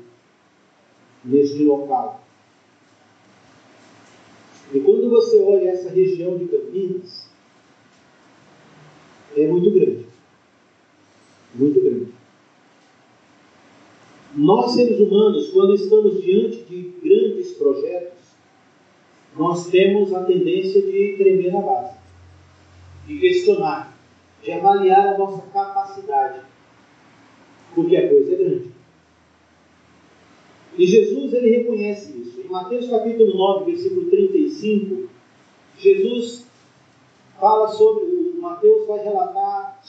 neste 1.24 1.64
local. 1.64 2.24
E 4.74 4.80
quando 4.80 5.10
você 5.10 5.40
olha 5.42 5.70
essa 5.70 5.90
região 5.90 6.38
de 6.38 6.46
Campinas, 6.46 7.30
é 9.36 9.48
muito 9.48 9.72
grande. 9.72 10.06
Muito 11.56 11.82
grande. 11.82 12.08
Nós, 14.36 14.74
seres 14.74 15.00
humanos, 15.00 15.50
quando 15.50 15.74
estamos 15.74 16.22
diante 16.22 16.64
de 16.64 16.94
grandes 17.04 17.52
projetos, 17.54 18.20
nós 19.36 19.68
temos 19.70 20.14
a 20.14 20.24
tendência 20.24 20.82
de 20.82 21.16
tremer 21.18 21.52
na 21.52 21.62
base, 21.62 21.98
de 23.08 23.20
questionar, 23.20 23.89
de 24.42 24.52
avaliar 24.52 25.16
a 25.16 25.18
nossa 25.18 25.42
capacidade, 25.48 26.42
porque 27.76 27.98
a 27.98 28.10
coisa 28.10 28.34
é 28.34 28.38
grande. 28.38 28.72
E 30.78 30.86
Jesus 30.86 31.34
ele 31.34 31.58
reconhece 31.58 32.18
isso. 32.18 32.42
Em 32.42 32.50
Mateus 32.50 32.90
capítulo 32.90 33.36
9, 33.36 33.72
versículo 33.72 34.10
35, 34.10 35.10
Jesus 35.78 36.46
fala 37.40 37.68
sobre, 37.70 38.06
Mateus 38.40 38.88
vai 38.88 39.04
relatar 39.04 39.82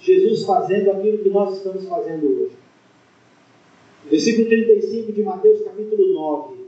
Jesus 0.00 0.44
fazendo 0.44 0.90
aquilo 0.90 1.18
que 1.18 1.28
nós 1.28 1.56
estamos 1.56 1.86
fazendo 1.86 2.26
hoje. 2.26 2.56
Versículo 4.10 4.48
35 4.48 5.12
de 5.12 5.22
Mateus 5.22 5.62
capítulo 5.62 6.14
9. 6.14 6.66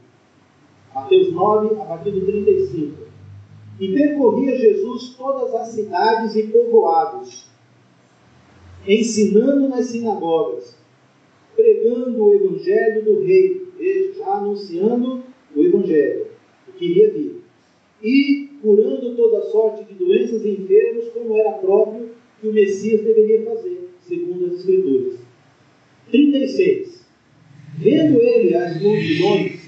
Mateus 0.94 1.32
9, 1.32 1.80
a 1.80 1.84
partir 1.84 2.10
do 2.10 2.26
35. 2.26 3.07
E 3.80 3.92
percorria 3.94 4.56
Jesus 4.56 5.14
todas 5.16 5.54
as 5.54 5.68
cidades 5.68 6.34
e 6.36 6.48
povoados, 6.48 7.46
ensinando 8.86 9.68
nas 9.68 9.86
sinagogas 9.86 10.78
pregando 11.58 12.22
o 12.22 12.34
evangelho 12.36 13.04
do 13.04 13.24
rei, 13.24 13.66
já 14.16 14.34
anunciando 14.34 15.24
o 15.56 15.60
evangelho, 15.60 16.28
que 16.76 16.84
iria 16.84 17.10
vir, 17.10 17.42
e 18.00 18.48
curando 18.62 19.16
toda 19.16 19.50
sorte 19.50 19.82
de 19.82 19.94
doenças 19.94 20.44
e 20.44 20.50
enfermos, 20.50 21.08
como 21.08 21.36
era 21.36 21.50
próprio 21.54 22.10
que 22.40 22.46
o 22.46 22.52
Messias 22.52 23.02
deveria 23.02 23.42
fazer, 23.42 23.90
segundo 24.02 24.46
as 24.46 24.60
Escrituras. 24.60 25.18
36. 26.12 27.04
Vendo 27.76 28.20
ele 28.20 28.54
as 28.54 28.80
multidões, 28.80 29.60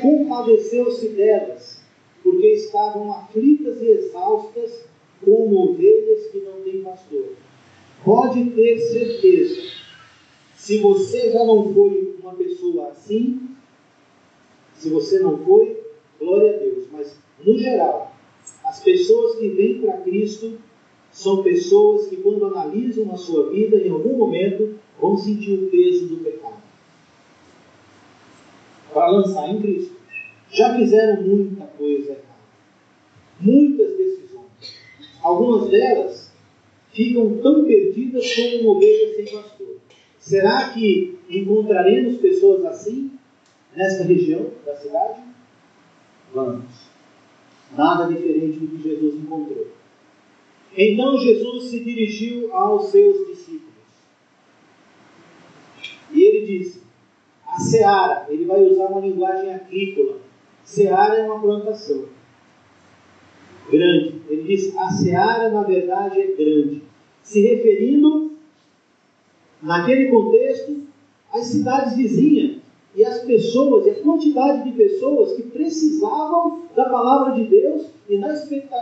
compadeceu-se 0.00 1.08
delas, 1.08 1.83
porque 2.24 2.46
estavam 2.48 3.12
aflitas 3.12 3.80
e 3.80 3.86
exaustas, 3.86 4.84
como 5.24 5.70
ovelhas 5.70 6.26
que 6.32 6.40
não 6.40 6.62
têm 6.62 6.82
pastor. 6.82 7.26
Pode 8.02 8.50
ter 8.50 8.78
certeza 8.80 9.74
se 10.64 10.78
você 10.78 11.30
já 11.30 11.44
não 11.44 11.74
foi 11.74 12.16
uma 12.22 12.32
pessoa 12.34 12.88
assim, 12.88 13.50
se 14.76 14.88
você 14.88 15.18
não 15.18 15.36
foi, 15.44 15.78
glória 16.18 16.54
a 16.54 16.58
Deus. 16.58 16.84
Mas, 16.90 17.18
no 17.44 17.58
geral, 17.58 18.16
as 18.64 18.82
pessoas 18.82 19.36
que 19.38 19.48
vêm 19.50 19.82
para 19.82 19.98
Cristo 19.98 20.54
são 21.12 21.42
pessoas 21.42 22.06
que, 22.06 22.16
quando 22.16 22.46
analisam 22.46 23.12
a 23.12 23.16
sua 23.18 23.50
vida, 23.50 23.76
em 23.76 23.90
algum 23.90 24.16
momento 24.16 24.74
vão 24.98 25.18
sentir 25.18 25.52
o 25.52 25.68
peso 25.68 26.06
do 26.06 26.24
pecado. 26.24 26.62
Para 28.90 29.10
lançar 29.10 29.50
em 29.50 29.60
Cristo. 29.60 29.94
Já 30.54 30.76
fizeram 30.76 31.20
muita 31.20 31.64
coisa 31.64 32.12
errada. 32.12 32.24
Muitas 33.40 33.96
decisões. 33.96 34.78
Algumas 35.20 35.68
delas 35.68 36.32
ficam 36.92 37.38
tão 37.38 37.64
perdidas 37.64 38.32
como 38.34 38.60
uma 38.60 38.72
ovelha 38.76 39.16
sem 39.16 39.34
pastor. 39.34 39.76
Será 40.20 40.70
que 40.70 41.18
encontraremos 41.28 42.18
pessoas 42.18 42.64
assim 42.66 43.10
nesta 43.74 44.04
região 44.04 44.52
da 44.64 44.76
cidade? 44.76 45.22
Vamos. 46.32 46.64
Nada 47.76 48.14
diferente 48.14 48.60
do 48.60 48.68
que 48.68 48.88
Jesus 48.88 49.16
encontrou. 49.16 49.66
Então 50.76 51.18
Jesus 51.18 51.64
se 51.64 51.80
dirigiu 51.80 52.54
aos 52.54 52.90
seus 52.90 53.26
discípulos. 53.26 53.74
E 56.12 56.22
ele 56.22 56.46
disse: 56.46 56.80
A 57.44 57.58
seara, 57.58 58.26
ele 58.28 58.44
vai 58.44 58.62
usar 58.62 58.86
uma 58.86 59.00
linguagem 59.00 59.52
agrícola. 59.52 60.23
Seara 60.64 61.18
é 61.18 61.22
uma 61.24 61.40
plantação 61.40 62.04
grande. 63.70 64.22
Ele 64.28 64.42
diz: 64.42 64.76
A 64.76 64.90
seara, 64.90 65.50
na 65.50 65.62
verdade, 65.62 66.20
é 66.20 66.26
grande. 66.28 66.82
Se 67.22 67.40
referindo 67.40 68.32
naquele 69.62 70.10
contexto, 70.10 70.82
as 71.32 71.46
cidades 71.46 71.96
vizinhas 71.96 72.58
e 72.94 73.04
as 73.04 73.22
pessoas, 73.22 73.86
e 73.86 73.90
a 73.90 74.02
quantidade 74.02 74.70
de 74.70 74.76
pessoas 74.76 75.32
que 75.32 75.42
precisavam 75.42 76.62
da 76.76 76.84
palavra 76.84 77.34
de 77.34 77.44
Deus 77.44 77.86
e 78.08 78.16
na, 78.18 78.34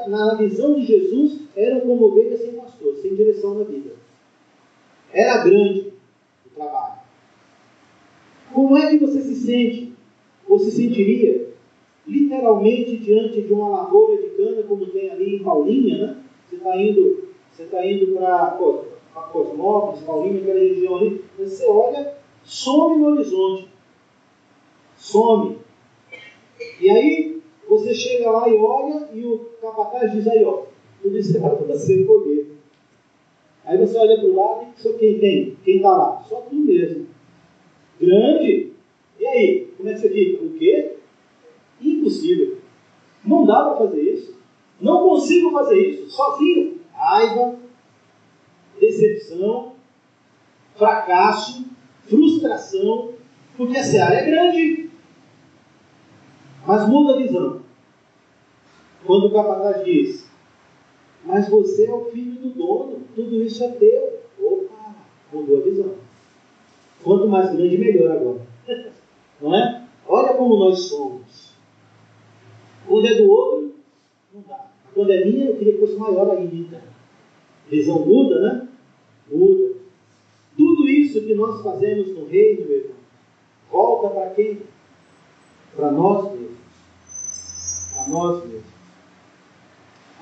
na 0.08 0.34
visão 0.34 0.74
de 0.74 0.84
Jesus 0.84 1.40
eram 1.56 1.80
como 1.80 2.06
ovelhas 2.06 2.40
sem 2.40 2.52
pastor, 2.52 2.96
sem 2.96 3.14
direção 3.14 3.54
na 3.54 3.64
vida. 3.64 3.92
Era 5.12 5.44
grande 5.44 5.92
o 6.46 6.50
trabalho. 6.54 7.00
Como 8.52 8.76
é 8.76 8.90
que 8.90 8.98
você 8.98 9.22
se 9.22 9.34
sente, 9.34 9.92
ou 10.46 10.58
se 10.58 10.70
sentiria, 10.70 11.51
literalmente 12.06 12.96
diante 12.96 13.42
de 13.42 13.52
uma 13.52 13.68
lavoura 13.68 14.20
de 14.20 14.30
cana, 14.30 14.62
como 14.64 14.86
tem 14.86 15.10
ali 15.10 15.36
em 15.36 15.42
Paulinha, 15.42 15.98
né? 15.98 16.16
Você 16.48 16.56
está 16.56 16.76
indo, 16.76 17.28
você 17.50 17.64
tá 17.64 17.86
indo 17.86 18.14
para 18.14 18.58
Cosmópolis, 19.32 20.02
Paulínia, 20.02 20.42
aquela 20.42 20.60
região 20.60 20.96
ali, 20.96 21.24
você 21.38 21.66
olha, 21.66 22.14
some 22.44 22.98
no 22.98 23.06
horizonte. 23.06 23.68
Some. 24.96 25.58
E 26.80 26.90
aí 26.90 27.40
você 27.68 27.94
chega 27.94 28.30
lá 28.30 28.48
e 28.48 28.54
olha 28.56 29.08
e 29.12 29.24
o 29.24 29.38
capataz 29.60 30.12
diz 30.12 30.26
aí, 30.28 30.44
ó, 30.44 30.64
tudo 31.00 31.18
isso 31.18 31.36
é 31.36 31.40
para 31.40 31.54
você 31.54 32.04
colher. 32.04 32.46
Aí 33.64 33.78
você 33.78 33.96
olha 33.96 34.16
para 34.16 34.26
o 34.28 34.34
lado 34.34 34.66
e 34.76 34.80
só 34.80 34.92
quem 34.94 35.18
tem? 35.18 35.56
Quem 35.64 35.76
está 35.76 35.96
lá? 35.96 36.22
Só 36.28 36.40
tu 36.42 36.54
mesmo. 36.54 37.06
Grande. 38.00 38.72
E 39.18 39.26
aí? 39.26 39.68
Como 39.76 39.88
é 39.88 39.94
que 39.94 40.00
você 40.00 40.08
fica? 40.10 40.44
O 40.44 40.50
quê? 40.54 40.96
Impossível. 42.12 42.58
Não 43.24 43.46
dá 43.46 43.64
para 43.64 43.76
fazer 43.76 44.02
isso. 44.02 44.34
Não 44.80 45.08
consigo 45.08 45.50
fazer 45.52 45.78
isso. 45.78 46.10
Sozinho. 46.10 46.80
Raiva, 46.92 47.56
decepção, 48.78 49.72
fracasso, 50.76 51.64
frustração, 52.08 53.14
porque 53.56 53.76
a 53.76 53.82
seara 53.82 54.14
é 54.14 54.26
grande. 54.26 54.90
Mas 56.66 56.88
muda 56.88 57.14
a 57.14 57.16
visão. 57.16 57.62
Quando 59.04 59.26
o 59.26 59.32
capataz 59.32 59.84
diz, 59.84 60.30
mas 61.24 61.48
você 61.48 61.86
é 61.86 61.92
o 61.92 62.04
filho 62.04 62.40
do 62.40 62.50
dono, 62.50 63.00
tudo 63.16 63.42
isso 63.42 63.64
é 63.64 63.68
teu. 63.68 64.20
Opa, 64.38 64.94
mudou 65.32 65.58
a 65.58 65.62
visão. 65.62 65.94
Quanto 67.02 67.26
mais 67.26 67.50
grande, 67.52 67.78
melhor 67.78 68.12
agora. 68.12 68.46
Não 69.40 69.54
é? 69.56 69.82
Olha 70.06 70.34
como 70.34 70.56
nós 70.56 70.78
somos. 70.82 71.21
Quando 72.92 73.06
é 73.06 73.14
do 73.14 73.30
outro, 73.30 73.74
não 74.34 74.44
dá. 74.46 74.66
Quando 74.94 75.10
é 75.12 75.24
minha, 75.24 75.46
eu 75.46 75.56
queria 75.56 75.72
que 75.72 75.78
fosse 75.78 75.96
maior 75.96 76.30
ainda. 76.36 76.82
Visão 77.70 78.04
muda, 78.04 78.38
né? 78.38 78.68
muda. 79.30 79.76
Tudo 80.58 80.86
isso 80.86 81.22
que 81.22 81.34
nós 81.34 81.62
fazemos 81.62 82.08
no 82.08 82.26
reino, 82.26 82.66
meu 82.66 82.76
irmão, 82.76 82.96
volta 83.70 84.10
para 84.10 84.30
quem? 84.34 84.58
Para 85.74 85.90
nós 85.90 86.32
mesmos. 86.32 86.58
Para 87.94 88.08
nós 88.08 88.44
mesmos. 88.44 88.72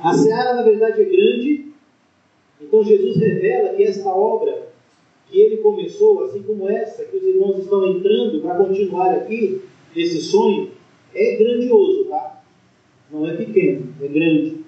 A 0.00 0.14
seara, 0.14 0.54
na 0.54 0.62
verdade, 0.62 1.02
é 1.02 1.04
grande, 1.06 1.72
então 2.60 2.84
Jesus 2.84 3.16
revela 3.16 3.74
que 3.74 3.82
esta 3.82 4.10
obra 4.10 4.70
que 5.28 5.40
ele 5.40 5.56
começou, 5.56 6.22
assim 6.22 6.44
como 6.44 6.70
essa, 6.70 7.04
que 7.04 7.16
os 7.16 7.22
irmãos 7.24 7.58
estão 7.58 7.84
entrando 7.84 8.40
para 8.40 8.54
continuar 8.54 9.12
aqui, 9.12 9.60
esse 9.96 10.20
sonho, 10.20 10.70
é 11.12 11.34
grandioso, 11.34 12.04
tá? 12.04 12.39
Não 13.12 13.26
é 13.26 13.36
pequeno, 13.36 13.94
é 14.00 14.06
grande. 14.06 14.64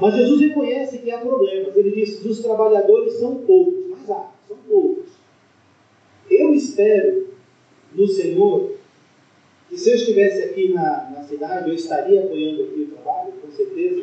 Mas 0.00 0.14
Jesus 0.14 0.40
reconhece 0.40 0.98
que 0.98 1.10
há 1.10 1.18
problemas. 1.18 1.76
Ele 1.76 1.90
diz: 1.90 2.24
os 2.24 2.40
trabalhadores 2.40 3.14
são 3.14 3.36
poucos, 3.36 3.86
mas 3.90 4.10
há, 4.10 4.30
são 4.46 4.56
poucos. 4.68 5.10
Eu 6.30 6.54
espero 6.54 7.28
no 7.94 8.06
Senhor 8.06 8.72
que 9.68 9.78
se 9.78 9.90
eu 9.90 9.94
estivesse 9.94 10.42
aqui 10.42 10.72
na, 10.72 11.10
na 11.10 11.22
cidade, 11.22 11.70
eu 11.70 11.74
estaria 11.74 12.24
apoiando 12.24 12.64
aqui 12.64 12.80
o 12.80 12.86
trabalho, 12.88 13.32
com 13.40 13.50
certeza, 13.52 14.02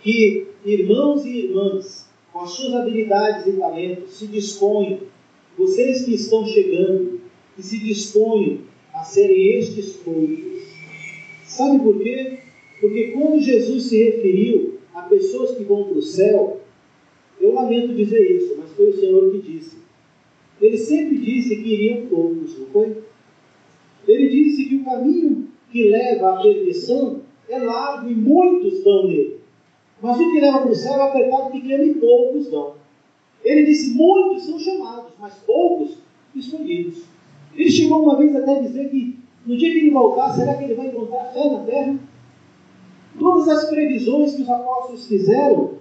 que 0.00 0.46
irmãos 0.64 1.24
e 1.24 1.46
irmãs, 1.46 2.08
com 2.32 2.40
as 2.40 2.50
suas 2.50 2.74
habilidades 2.74 3.46
e 3.46 3.52
talentos, 3.58 4.12
se 4.12 4.26
disponham, 4.28 5.00
vocês 5.58 6.04
que 6.04 6.14
estão 6.14 6.46
chegando, 6.46 7.20
que 7.56 7.62
se 7.62 7.78
disponham 7.78 8.60
a 8.94 9.02
serem 9.02 9.58
estes 9.58 9.94
poucos. 9.94 10.55
Sabe 11.56 11.78
por 11.78 11.98
quê? 12.02 12.40
Porque 12.82 13.12
quando 13.12 13.40
Jesus 13.40 13.84
se 13.84 13.96
referiu 14.04 14.74
a 14.94 15.00
pessoas 15.02 15.56
que 15.56 15.64
vão 15.64 15.84
para 15.84 15.96
o 15.96 16.02
céu, 16.02 16.60
eu 17.40 17.54
lamento 17.54 17.94
dizer 17.94 18.30
isso, 18.36 18.56
mas 18.58 18.72
foi 18.72 18.90
o 18.90 19.00
Senhor 19.00 19.32
que 19.32 19.38
disse. 19.38 19.78
Ele 20.60 20.76
sempre 20.76 21.16
disse 21.16 21.56
que 21.56 21.72
iriam 21.72 22.08
poucos, 22.08 22.58
não 22.58 22.66
foi? 22.66 22.98
Ele 24.06 24.28
disse 24.28 24.66
que 24.66 24.76
o 24.76 24.84
caminho 24.84 25.48
que 25.72 25.84
leva 25.84 26.34
à 26.34 26.42
perdição 26.42 27.22
é 27.48 27.58
largo 27.58 28.10
e 28.10 28.14
muitos 28.14 28.84
vão 28.84 29.08
nele. 29.08 29.40
Mas 30.02 30.20
o 30.20 30.30
que 30.30 30.40
leva 30.40 30.60
para 30.60 30.70
o 30.70 30.74
céu 30.74 30.92
é 30.92 31.08
apertado, 31.08 31.52
pequeno 31.52 31.84
e 31.84 31.94
poucos 31.94 32.50
vão. 32.50 32.74
Ele 33.42 33.64
disse: 33.64 33.94
muitos 33.94 34.44
são 34.44 34.58
chamados, 34.58 35.12
mas 35.18 35.32
poucos 35.46 35.96
escolhidos. 36.34 37.02
Ele 37.54 37.70
chegou 37.70 38.02
uma 38.02 38.18
vez 38.18 38.36
até 38.36 38.58
a 38.58 38.60
dizer 38.60 38.90
que 38.90 39.24
no 39.46 39.56
dia 39.56 39.70
que 39.70 39.78
ele 39.78 39.90
voltar, 39.90 40.34
será 40.34 40.54
que 40.54 40.64
ele 40.64 40.74
vai 40.74 40.88
encontrar 40.88 41.32
fé 41.32 41.48
na 41.48 41.60
terra? 41.60 41.96
Todas 43.18 43.48
as 43.48 43.70
previsões 43.70 44.34
que 44.34 44.42
os 44.42 44.50
apóstolos 44.50 45.06
fizeram 45.06 45.76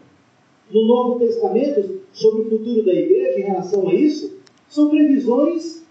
no 0.72 0.86
Novo 0.86 1.20
Testamento 1.20 2.02
sobre 2.14 2.44
o 2.44 2.50
futuro 2.50 2.86
da 2.86 2.94
igreja 2.94 3.40
em 3.40 3.44
relação 3.44 3.88
a 3.88 3.94
isso 3.94 4.38
são 4.70 4.90
previsões 4.90 5.84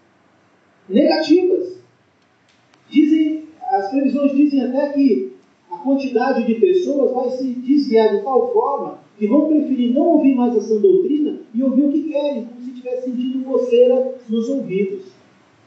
negativas. 0.88 1.78
Dizem, 2.88 3.44
as 3.60 3.90
previsões 3.90 4.32
dizem 4.32 4.62
até 4.62 4.90
que 4.90 5.32
a 5.70 5.78
quantidade 5.78 6.46
de 6.46 6.54
pessoas 6.54 7.12
vai 7.12 7.30
se 7.30 7.44
desviar 7.54 8.16
de 8.16 8.22
tal 8.22 8.52
forma 8.52 8.98
que 9.18 9.26
vão 9.26 9.48
preferir 9.48 9.92
não 9.92 10.06
ouvir 10.06 10.34
mais 10.34 10.56
a 10.56 10.60
sã 10.60 10.80
doutrina 10.80 11.40
e 11.52 11.62
ouvir 11.62 11.84
o 11.84 11.92
que 11.92 12.08
querem, 12.08 12.44
como 12.44 12.60
se 12.60 12.70
estivesse 12.70 13.04
sentindo 13.04 13.44
coceira 13.44 14.14
nos 14.28 14.48
ouvidos. 14.48 15.13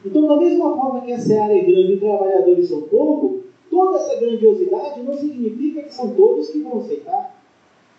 Então, 0.04 0.28
da 0.28 0.36
mesma 0.36 0.76
forma 0.76 1.00
que 1.00 1.12
essa 1.12 1.42
área 1.42 1.54
é 1.54 1.64
grande 1.64 1.92
e 1.92 1.94
os 1.94 2.00
trabalhadores 2.00 2.68
são 2.68 2.82
pouco, 2.82 3.42
toda 3.70 3.98
essa 3.98 4.18
grandiosidade 4.20 5.02
não 5.02 5.14
significa 5.14 5.82
que 5.82 5.94
são 5.94 6.14
todos 6.14 6.50
que 6.50 6.60
vão 6.60 6.78
aceitar. 6.78 7.36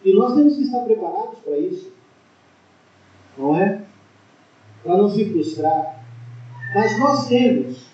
E 0.04 0.14
nós 0.14 0.34
temos 0.34 0.56
que 0.56 0.64
estar 0.64 0.80
preparados 0.86 1.40
para 1.40 1.58
isso. 1.58 1.92
Não 3.38 3.56
é? 3.56 3.84
Para 4.84 4.98
não 4.98 5.10
se 5.10 5.26
frustrar. 5.26 6.06
Mas 6.74 7.00
nós 7.00 7.28
temos 7.28 7.86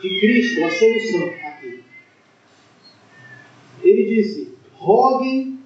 de 0.00 0.20
Cristo 0.20 0.64
a 0.64 0.70
solução 0.70 1.28
aqui. 1.46 1.84
Ele 3.82 4.14
disse: 4.14 4.54
roguem, 4.74 5.60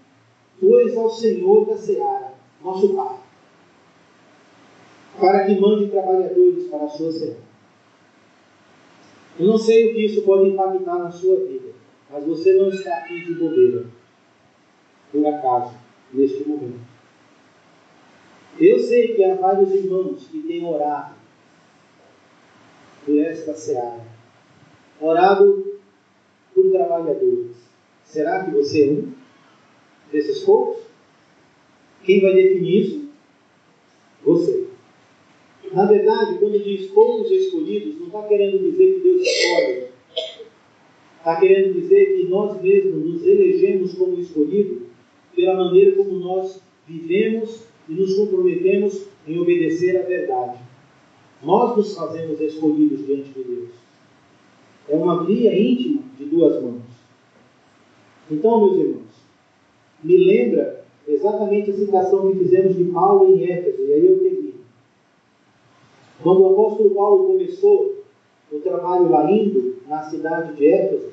pois, 0.61 0.97
ao 0.97 1.11
Senhor 1.11 1.66
da 1.66 1.77
Seara, 1.77 2.35
nosso 2.62 2.95
Pai, 2.95 3.16
para 5.18 5.45
que 5.47 5.61
mande 5.61 5.88
trabalhadores 5.88 6.68
para 6.68 6.85
a 6.85 6.88
sua 6.88 7.11
seara. 7.11 7.52
Eu 9.38 9.47
não 9.47 9.59
sei 9.59 9.90
o 9.90 9.95
que 9.95 10.05
isso 10.05 10.23
pode 10.23 10.51
impactar 10.51 10.99
na 10.99 11.11
sua 11.11 11.37
vida, 11.37 11.71
mas 12.11 12.25
você 12.25 12.53
não 12.53 12.68
está 12.68 12.99
aqui 12.99 13.25
de 13.25 13.35
bobeira, 13.35 13.87
por 15.11 15.27
acaso, 15.27 15.75
neste 16.12 16.47
momento. 16.47 16.81
Eu 18.61 18.79
sei 18.79 19.14
que 19.14 19.25
há 19.25 19.35
vários 19.35 19.73
irmãos 19.73 20.29
que 20.31 20.42
têm 20.42 20.64
orado 20.64 21.14
por 23.05 23.18
esta 23.18 23.55
seara, 23.55 24.05
orado 25.01 25.81
por 26.55 26.71
trabalhadores. 26.71 27.57
Será 28.05 28.45
que 28.45 28.51
você 28.51 28.85
é 28.85 28.92
um 28.92 29.12
desses 30.12 30.42
poucos? 30.45 30.83
Quem 32.05 32.21
vai 32.21 32.35
definir 32.35 32.83
isso? 32.83 33.09
Você. 34.23 34.62
Na 35.73 35.87
verdade, 35.87 36.39
quando 36.39 36.63
diz 36.63 36.91
poucos 36.91 37.31
escolhidos, 37.31 37.99
não 37.99 38.07
está 38.07 38.23
querendo 38.25 38.59
dizer 38.59 38.95
que 38.95 39.01
Deus 39.01 39.23
escolhe. 39.23 39.85
Está 41.19 41.37
querendo 41.37 41.75
dizer 41.75 42.17
que 42.17 42.25
nós 42.25 42.61
mesmos 42.61 43.07
nos 43.07 43.27
elegemos 43.27 43.95
como 43.95 44.19
escolhidos 44.19 44.83
pela 45.35 45.65
maneira 45.65 45.93
como 45.93 46.19
nós 46.19 46.61
vivemos 46.87 47.65
e 47.89 47.93
nos 47.93 48.15
comprometemos 48.17 49.07
em 49.27 49.39
obedecer 49.39 49.97
à 49.97 50.03
verdade. 50.03 50.59
Nós 51.43 51.77
nos 51.77 51.95
fazemos 51.95 52.41
escolhidos 52.41 53.07
diante 53.07 53.31
de 53.31 53.43
Deus. 53.43 53.71
É 54.89 54.97
uma 54.97 55.25
via 55.25 55.59
íntima 55.59 56.03
de 56.19 56.25
duas 56.27 56.61
mãos. 56.63 56.83
Então, 58.31 58.67
meus 58.67 58.79
irmãos, 58.79 59.13
me 60.03 60.17
lembra 60.17 60.85
exatamente 61.07 61.71
a 61.71 61.75
citação 61.75 62.31
que 62.31 62.39
fizemos 62.39 62.77
de 62.77 62.85
Paulo 62.85 63.35
em 63.35 63.51
Éfeso, 63.51 63.83
e 63.83 63.93
aí 63.93 64.07
eu 64.07 64.19
termino. 64.19 64.32
Quando 66.23 66.43
o 66.43 66.53
apóstolo 66.53 66.91
Paulo 66.91 67.27
começou 67.27 68.05
o 68.51 68.59
trabalho 68.61 69.11
lá 69.11 69.31
indo, 69.31 69.83
na 69.89 70.03
cidade 70.03 70.55
de 70.57 70.67
Éfeso, 70.67 71.13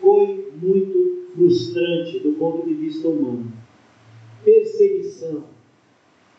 foi 0.00 0.50
muito 0.60 1.28
frustrante 1.34 2.18
do 2.20 2.32
ponto 2.32 2.66
de 2.66 2.74
vista 2.74 3.08
humano. 3.08 3.52
Perseguição, 4.44 5.44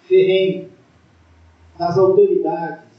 ferrenho 0.08 0.70
das 1.78 1.98
autoridades, 1.98 2.90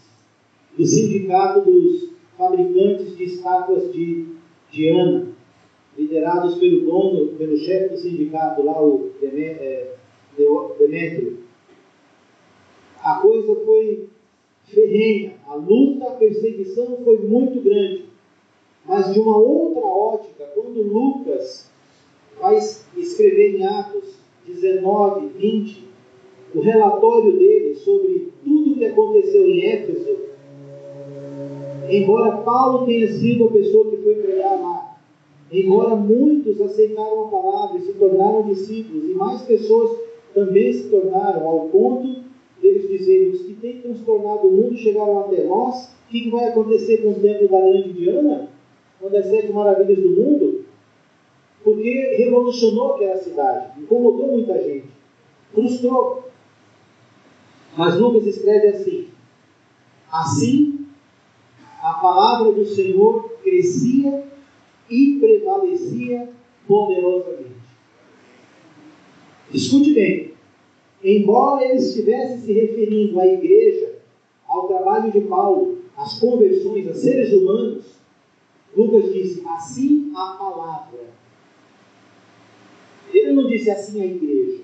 do 0.76 0.86
sindicato 0.86 1.60
dos 1.60 2.10
fabricantes 2.36 3.16
de 3.16 3.24
estátuas 3.24 3.92
de 3.92 4.28
Diana, 4.70 5.28
liderados 5.96 6.56
pelo 6.56 6.84
dono, 6.84 7.28
pelo 7.36 7.56
chefe 7.56 7.94
do 7.94 7.96
sindicato 7.96 8.62
lá, 8.64 8.82
o 8.82 9.10
é, 9.22 9.94
Demétrio. 10.78 11.38
A 13.00 13.20
coisa 13.20 13.54
foi 13.64 14.08
ferrenha, 14.66 15.34
a 15.46 15.54
luta, 15.54 16.06
a 16.06 16.12
perseguição 16.12 16.98
foi 17.04 17.18
muito 17.18 17.60
grande. 17.60 18.04
Mas 18.86 19.12
de 19.12 19.20
uma 19.20 19.36
outra 19.36 19.82
ótica, 19.82 20.44
quando 20.54 20.82
Lucas 20.82 21.70
vai 22.38 22.58
escrever 22.96 23.56
em 23.56 23.64
Atos 23.64 24.16
19, 24.46 25.28
20, 25.38 25.84
o 26.54 26.60
relatório 26.60 27.32
dele 27.38 27.74
sobre 27.76 28.32
tudo 28.44 28.72
o 28.72 28.76
que 28.76 28.84
aconteceu 28.84 29.46
em 29.46 29.64
Éfeso, 29.64 30.18
embora 31.88 32.38
Paulo 32.38 32.86
tenha 32.86 33.08
sido 33.08 33.44
a 33.46 33.50
pessoa 33.50 33.90
que 33.90 33.96
foi 33.98 34.14
pregar 34.16 34.60
lá, 34.60 34.98
embora 35.50 35.96
muitos 35.96 36.60
aceitaram 36.60 37.24
a 37.24 37.28
palavra 37.28 37.78
e 37.78 37.86
se 37.86 37.92
tornaram 37.94 38.42
discípulos, 38.42 39.08
e 39.08 39.14
mais 39.14 39.42
pessoas 39.42 39.98
também 40.34 40.72
se 40.72 40.90
tornaram, 40.90 41.46
ao 41.46 41.68
ponto 41.68 42.24
deles 42.60 42.88
dizerem: 42.88 43.30
os 43.30 43.42
que 43.42 43.54
têm 43.54 43.80
transtornado 43.80 44.48
o 44.48 44.52
mundo 44.52 44.76
chegaram 44.76 45.20
até 45.20 45.44
nós, 45.44 45.94
o 46.06 46.10
que, 46.10 46.30
vai 46.30 46.48
acontecer 46.48 46.98
com 46.98 47.10
o 47.10 47.20
templo 47.20 47.48
da 47.48 47.60
grande 47.60 47.92
Diana? 47.92 48.48
Uma 49.00 49.10
das 49.10 49.26
sete 49.26 49.52
maravilhas 49.52 49.98
do 49.98 50.10
mundo? 50.10 50.64
Porque 51.62 52.16
revolucionou 52.18 52.94
aquela 52.94 53.16
cidade, 53.16 53.80
incomodou 53.80 54.28
muita 54.28 54.62
gente, 54.62 54.88
frustrou. 55.52 56.24
Mas 57.76 57.98
Lucas 57.98 58.26
escreve 58.26 58.68
assim: 58.68 59.08
Assim, 60.12 60.86
a 61.82 61.94
palavra 61.94 62.52
do 62.52 62.64
Senhor 62.64 63.30
crescia 63.42 64.24
e 64.88 65.18
prevalecia 65.18 66.28
poderosamente. 66.66 67.54
Escute 69.52 69.92
bem, 69.92 70.33
embora 71.04 71.64
ele 71.64 71.74
estivesse 71.74 72.46
se 72.46 72.52
referindo 72.52 73.20
à 73.20 73.26
igreja, 73.26 73.98
ao 74.48 74.66
trabalho 74.66 75.12
de 75.12 75.20
Paulo, 75.22 75.78
às 75.96 76.18
conversões, 76.18 76.88
a 76.88 76.94
seres 76.94 77.32
humanos, 77.32 77.84
Lucas 78.74 79.12
disse: 79.12 79.44
assim 79.46 80.12
a 80.16 80.26
palavra. 80.38 81.04
Ele 83.12 83.32
não 83.32 83.48
disse 83.48 83.70
assim 83.70 84.02
a 84.02 84.06
igreja, 84.06 84.62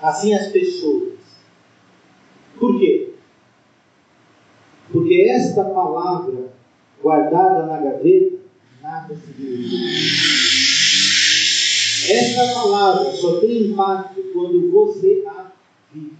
assim 0.00 0.32
as 0.34 0.48
pessoas. 0.48 1.14
Por 2.58 2.78
quê? 2.78 3.14
Porque 4.92 5.22
esta 5.22 5.64
palavra 5.64 6.52
guardada 7.02 7.66
na 7.66 7.80
gaveta 7.80 8.38
nada 8.82 9.14
significa. 9.14 10.77
Essa 12.10 12.54
palavra 12.54 13.10
só 13.12 13.40
tem 13.40 13.68
impacto 13.68 14.22
quando 14.32 14.70
você 14.70 15.24
a 15.26 15.52
vive. 15.92 16.16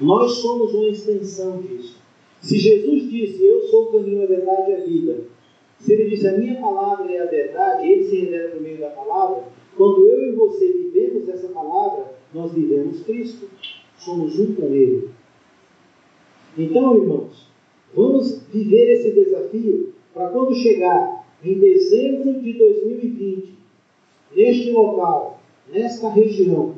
Nós 0.00 0.32
somos 0.34 0.72
uma 0.72 0.88
extensão 0.88 1.60
disso. 1.60 1.98
Se 2.40 2.56
Jesus 2.58 3.10
disse, 3.10 3.44
Eu 3.44 3.62
sou 3.62 3.84
o 3.84 3.92
caminho, 3.92 4.22
a 4.22 4.26
verdade 4.26 4.70
e 4.70 4.74
a 4.74 4.80
vida, 4.80 5.24
se 5.80 5.92
ele 5.92 6.10
disse, 6.10 6.28
A 6.28 6.38
minha 6.38 6.60
palavra 6.60 7.10
é 7.10 7.20
a 7.20 7.26
verdade, 7.26 7.88
ele 7.88 8.04
se 8.04 8.16
revela 8.20 8.50
por 8.50 8.60
meio 8.60 8.78
da 8.78 8.90
palavra, 8.90 9.44
quando 9.76 10.08
eu 10.08 10.28
e 10.28 10.32
você 10.32 10.72
vivemos 10.72 11.28
essa 11.28 11.48
palavra, 11.48 12.12
nós 12.34 12.52
vivemos 12.52 13.02
Cristo. 13.04 13.48
Somos 13.96 14.38
um 14.38 14.54
com 14.54 14.66
Ele. 14.74 15.10
Então, 16.56 16.96
irmãos, 16.96 17.48
vamos 17.94 18.42
viver 18.52 18.92
esse 18.92 19.12
desafio 19.12 19.92
para 20.12 20.28
quando 20.28 20.54
chegar 20.54 21.24
em 21.44 21.58
dezembro 21.58 22.40
de 22.40 22.52
2020, 22.54 23.07
neste 24.38 24.70
local, 24.70 25.40
nesta 25.68 26.10
região, 26.10 26.76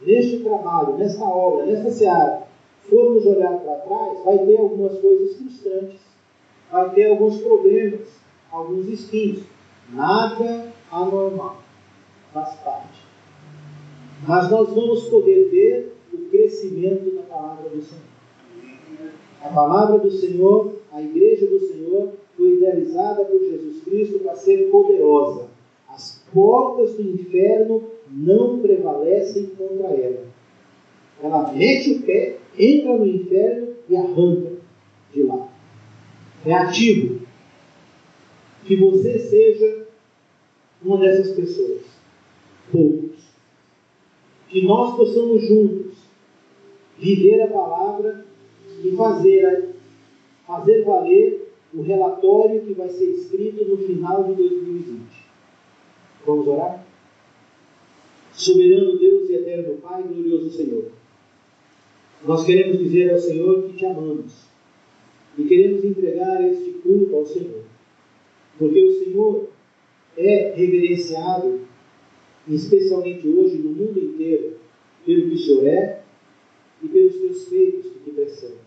neste 0.00 0.38
trabalho, 0.38 0.96
nesta 0.96 1.22
obra, 1.22 1.66
nesta 1.66 1.90
seara, 1.90 2.44
formos 2.88 3.26
olhar 3.26 3.58
para 3.58 3.74
trás, 3.80 4.24
vai 4.24 4.38
ter 4.38 4.56
algumas 4.56 4.98
coisas 4.98 5.36
frustrantes, 5.36 6.00
vai 6.70 6.88
ter 6.94 7.10
alguns 7.10 7.36
problemas, 7.42 8.08
alguns 8.50 8.88
espinhos. 8.88 9.42
Nada 9.92 10.72
anormal, 10.90 11.58
faz 12.32 12.54
parte. 12.60 13.02
Mas 14.26 14.50
nós 14.50 14.70
vamos 14.70 15.04
poder 15.04 15.50
ver 15.50 15.94
o 16.14 16.30
crescimento 16.30 17.14
da 17.14 17.22
palavra 17.24 17.68
do 17.68 17.82
Senhor. 17.82 19.12
A 19.44 19.48
palavra 19.48 19.98
do 19.98 20.10
Senhor, 20.10 20.76
a 20.90 21.02
igreja 21.02 21.46
do 21.46 21.60
Senhor, 21.60 22.14
foi 22.38 22.54
idealizada 22.54 23.22
por 23.26 23.38
Jesus 23.38 23.82
Cristo 23.84 24.20
para 24.20 24.34
ser 24.34 24.70
poderosa. 24.70 25.51
As 26.32 26.34
portas 26.34 26.94
do 26.94 27.02
inferno 27.02 27.82
não 28.10 28.60
prevalecem 28.60 29.46
contra 29.48 29.88
ela. 29.88 30.24
Ela 31.22 31.52
mete 31.52 31.92
o 31.92 32.02
pé, 32.02 32.38
entra 32.58 32.96
no 32.96 33.06
inferno 33.06 33.74
e 33.88 33.96
arranca 33.96 34.52
de 35.12 35.22
lá. 35.24 35.48
É 36.46 36.54
ativo. 36.54 37.20
Que 38.64 38.76
você 38.76 39.18
seja 39.18 39.86
uma 40.82 40.96
dessas 40.96 41.34
pessoas. 41.36 41.82
Poucos. 42.70 43.22
Que 44.48 44.62
nós 44.64 44.96
possamos 44.96 45.46
juntos 45.46 45.98
viver 46.98 47.42
a 47.42 47.48
palavra 47.48 48.24
e 48.82 48.90
fazer, 48.92 49.74
fazer 50.46 50.82
valer 50.82 51.52
o 51.74 51.82
relatório 51.82 52.62
que 52.62 52.72
vai 52.72 52.88
ser 52.88 53.10
escrito 53.10 53.64
no 53.66 53.76
final 53.76 54.24
de 54.24 54.34
2020. 54.34 55.11
Vamos 56.26 56.46
orar? 56.46 56.84
Soberano 58.32 58.98
Deus 58.98 59.28
e 59.28 59.34
eterno 59.34 59.76
Pai, 59.78 60.02
glorioso 60.02 60.50
Senhor. 60.50 60.86
Nós 62.24 62.44
queremos 62.44 62.78
dizer 62.78 63.10
ao 63.10 63.18
Senhor 63.18 63.64
que 63.64 63.76
te 63.76 63.84
amamos 63.84 64.32
e 65.36 65.44
queremos 65.44 65.84
entregar 65.84 66.42
este 66.48 66.70
culto 66.82 67.16
ao 67.16 67.26
Senhor, 67.26 67.62
porque 68.58 68.84
o 68.84 69.04
Senhor 69.04 69.48
é 70.16 70.54
reverenciado, 70.54 71.60
especialmente 72.48 73.26
hoje 73.26 73.56
no 73.56 73.70
mundo 73.70 73.98
inteiro, 73.98 74.56
pelo 75.04 75.28
que 75.28 75.34
o 75.34 75.38
Senhor 75.38 75.66
é 75.66 76.02
e 76.82 76.88
pelos 76.88 77.16
teus 77.16 77.48
feitos 77.48 77.90
que 77.90 77.98
te 78.04 78.10
precedem. 78.10 78.58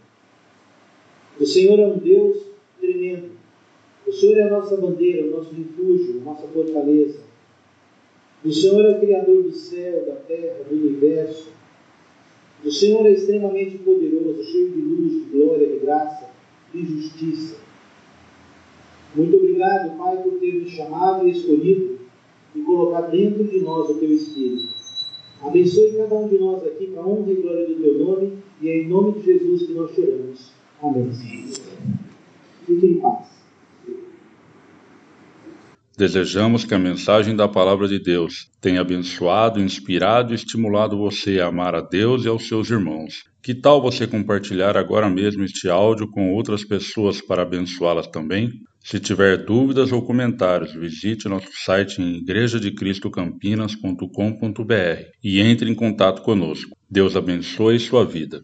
O 1.39 1.45
Senhor 1.45 1.79
é 1.79 1.87
um 1.87 1.97
Deus 1.97 2.37
tremendo. 2.79 3.31
O 4.05 4.11
Senhor 4.11 4.37
é 4.37 4.43
a 4.43 4.49
nossa 4.49 4.77
bandeira, 4.77 5.27
o 5.27 5.31
nosso 5.31 5.53
refúgio, 5.53 6.21
a 6.21 6.23
nossa 6.23 6.47
fortaleza. 6.47 7.24
O 8.45 8.53
Senhor 8.53 8.85
é 8.85 8.91
o 8.91 8.99
Criador 8.99 9.41
do 9.41 9.51
céu, 9.51 10.05
da 10.05 10.15
terra, 10.15 10.63
do 10.69 10.75
universo. 10.75 11.47
O 12.63 12.71
Senhor 12.71 13.03
é 13.07 13.11
extremamente 13.11 13.79
poderoso, 13.79 14.43
cheio 14.43 14.69
de 14.69 14.81
luz, 14.81 15.13
de 15.13 15.31
glória, 15.31 15.67
de 15.67 15.79
graça, 15.79 16.29
de 16.71 16.85
justiça. 16.85 17.55
Muito 19.15 19.37
obrigado, 19.37 19.97
Pai, 19.97 20.17
por 20.17 20.33
ter 20.33 20.53
nos 20.53 20.69
chamado 20.69 21.27
e 21.27 21.31
escolhido 21.31 21.97
e 22.55 22.61
colocar 22.61 23.01
dentro 23.01 23.43
de 23.45 23.61
nós 23.61 23.89
o 23.89 23.95
Teu 23.95 24.11
Espírito. 24.11 24.69
Abençoe 25.41 25.93
cada 25.93 26.15
um 26.15 26.27
de 26.27 26.37
nós 26.37 26.63
aqui 26.67 26.87
para 26.87 27.01
a 27.01 27.07
honra 27.07 27.31
e 27.31 27.35
glória 27.35 27.67
do 27.67 27.75
Teu 27.75 27.97
nome 27.97 28.33
e 28.61 28.69
é 28.69 28.77
em 28.77 28.87
nome 28.87 29.13
de 29.13 29.25
Jesus 29.25 29.63
que 29.63 29.73
nós 29.73 29.91
choramos. 29.95 30.51
Amém. 30.81 31.09
Fique 32.65 32.85
em 32.85 32.99
paz. 32.99 33.34
Desejamos 35.97 36.65
que 36.65 36.73
a 36.73 36.79
mensagem 36.79 37.33
da 37.35 37.47
Palavra 37.47 37.87
de 37.87 37.99
Deus 37.99 38.49
tenha 38.59 38.81
abençoado, 38.81 39.61
inspirado 39.61 40.33
e 40.33 40.35
estimulado 40.35 40.97
você 40.97 41.39
a 41.39 41.47
amar 41.47 41.73
a 41.73 41.79
Deus 41.79 42.25
e 42.25 42.27
aos 42.27 42.49
seus 42.49 42.69
irmãos. 42.69 43.23
Que 43.41 43.55
tal 43.55 43.81
você 43.81 44.05
compartilhar 44.05 44.75
agora 44.75 45.09
mesmo 45.09 45.45
este 45.45 45.69
áudio 45.69 46.09
com 46.09 46.33
outras 46.33 46.65
pessoas 46.65 47.21
para 47.21 47.43
abençoá-las 47.43 48.07
também? 48.07 48.51
Se 48.83 48.99
tiver 48.99 49.45
dúvidas 49.45 49.89
ou 49.91 50.05
comentários, 50.05 50.73
visite 50.73 51.29
nosso 51.29 51.47
site 51.63 52.01
em 52.01 52.17
igrejadecristocampinas.com.br 52.17 55.01
e 55.23 55.39
entre 55.39 55.71
em 55.71 55.75
contato 55.75 56.21
conosco. 56.21 56.75
Deus 56.89 57.15
abençoe 57.15 57.79
sua 57.79 58.05
vida. 58.05 58.41